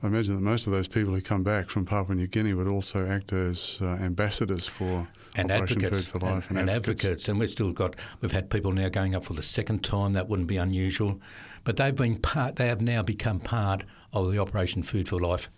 [0.04, 2.68] I imagine that most of those people who come back from Papua New Guinea would
[2.68, 7.28] also act as uh, ambassadors for and Operation advocates, Food for Life and, and advocates.
[7.28, 10.14] and we've still got we've had people now going up for the second time.
[10.14, 11.20] That wouldn't be unusual,
[11.64, 12.58] but they've been part.
[12.58, 13.84] They have now become part
[14.14, 15.50] of the Operation Food for Life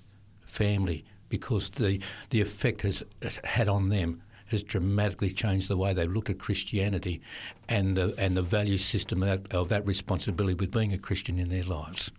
[0.45, 3.03] family because the the effect has
[3.43, 7.21] had on them has dramatically changed the way they've looked at Christianity
[7.67, 11.37] and the and the value system of that, of that responsibility with being a Christian
[11.39, 12.11] in their lives.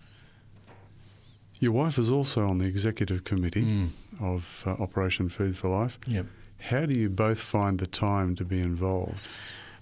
[1.60, 3.88] Your wife is also on the executive committee Mm.
[4.20, 5.98] of uh, Operation Food for Life.
[6.06, 6.26] Yep.
[6.60, 9.16] How do you both find the time to be involved?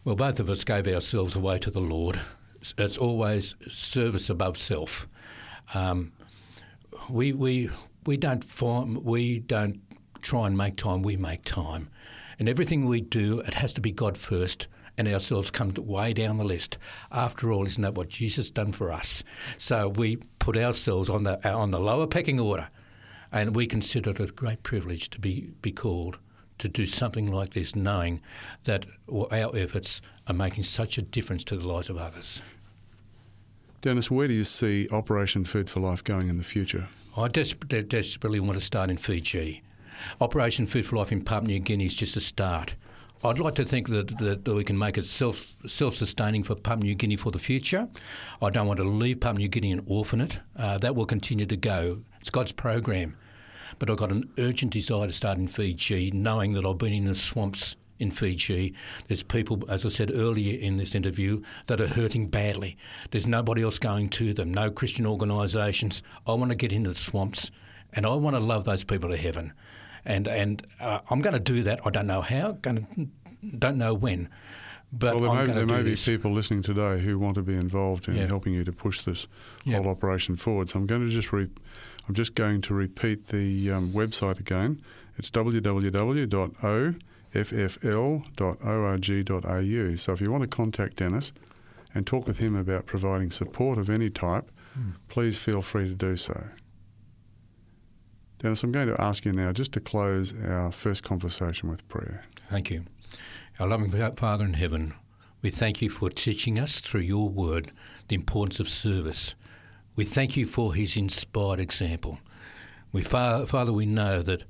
[0.04, 2.20] Well, both of us gave ourselves away to the Lord.
[2.78, 5.06] It's always service above self.
[5.74, 6.12] Um,
[7.10, 7.70] we we
[8.06, 9.80] we don't find, we don't
[10.22, 11.02] try and make time.
[11.02, 11.88] We make time,
[12.38, 14.68] and everything we do, it has to be God first,
[14.98, 16.78] and ourselves come way down the list.
[17.12, 19.22] After all, isn't that what Jesus done for us?
[19.58, 22.68] So we put ourselves on the on the lower pecking order,
[23.32, 26.18] and we consider it a great privilege to be be called
[26.58, 28.20] to do something like this, knowing
[28.64, 32.40] that our efforts are making such a difference to the lives of others.
[33.82, 36.88] Dennis, where do you see Operation Food for Life going in the future?
[37.16, 39.62] I desperately, desperately want to start in Fiji.
[40.20, 42.76] Operation Food for Life in Papua New Guinea is just a start.
[43.24, 46.54] I'd like to think that, that, that we can make it self self sustaining for
[46.54, 47.88] Papua New Guinea for the future.
[48.42, 50.38] I don't want to leave Papua New Guinea and orphan it.
[50.56, 52.00] Uh, that will continue to go.
[52.20, 53.16] It's God's program.
[53.78, 57.06] But I've got an urgent desire to start in Fiji, knowing that I've been in
[57.06, 58.74] the swamps in Fiji.
[59.08, 62.76] There's people, as I said earlier in this interview, that are hurting badly.
[63.10, 66.02] There's nobody else going to them, no Christian organisations.
[66.26, 67.50] I want to get into the swamps
[67.92, 69.52] and I want to love those people to heaven
[70.06, 71.80] and and uh, I'm going to do that.
[71.84, 72.52] I don't know how.
[72.52, 73.08] Going to,
[73.58, 74.30] don't know when.
[74.92, 76.06] But well, there may, there may be this.
[76.06, 78.26] people listening today who want to be involved in yeah.
[78.26, 79.26] helping you to push this
[79.64, 79.78] yeah.
[79.78, 80.68] whole operation forward.
[80.68, 81.50] So I'm going to just re-
[82.08, 84.80] I'm just going to repeat the um, website again.
[85.18, 86.26] It's www.offl.org.au.
[89.96, 91.32] So if you want to contact Dennis
[91.94, 94.92] and talk with him about providing support of any type, mm.
[95.08, 96.44] please feel free to do so.
[98.38, 102.22] Dennis, I'm going to ask you now just to close our first conversation with prayer.
[102.50, 102.84] Thank you.
[103.58, 104.92] Our loving Father in heaven,
[105.40, 107.72] we thank you for teaching us through your word
[108.08, 109.34] the importance of service.
[109.96, 112.18] We thank you for his inspired example.
[112.92, 114.44] We, Father, we know that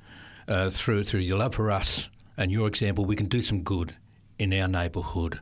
[0.48, 3.94] uh, through, through your love for us and your example, we can do some good
[4.36, 5.38] in our neighbourhood.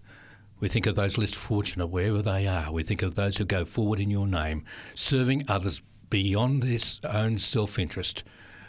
[0.60, 2.70] We think of those less fortunate wherever they are.
[2.70, 4.64] We think of those who go forward in your name,
[4.94, 5.80] serving others
[6.10, 8.24] beyond their own self interest.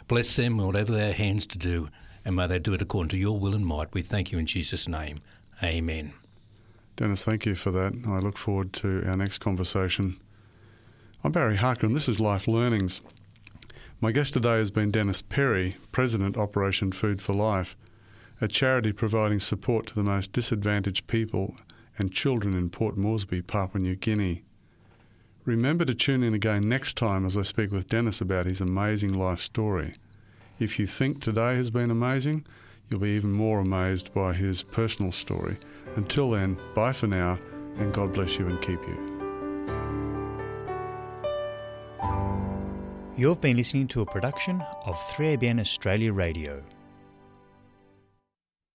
[0.08, 1.88] Bless them, whatever their hands to do,
[2.24, 3.92] and may they do it according to your will and might.
[3.92, 5.20] We thank you in Jesus' name.
[5.62, 6.12] Amen.
[6.96, 7.92] Dennis, thank you for that.
[8.06, 10.18] I look forward to our next conversation.
[11.22, 13.00] I'm Barry Harker, and this is Life Learnings.
[14.00, 17.76] My guest today has been Dennis Perry, President Operation Food for Life,
[18.40, 21.56] a charity providing support to the most disadvantaged people
[21.98, 24.42] and children in Port Moresby, Papua New Guinea.
[25.46, 29.14] Remember to tune in again next time as I speak with Dennis about his amazing
[29.14, 29.94] life story.
[30.58, 32.44] If you think today has been amazing,
[32.90, 35.56] you'll be even more amazed by his personal story.
[35.94, 37.38] Until then, bye for now,
[37.76, 38.98] and God bless you and keep you.
[43.16, 46.60] You've been listening to a production of 3ABN Australia Radio.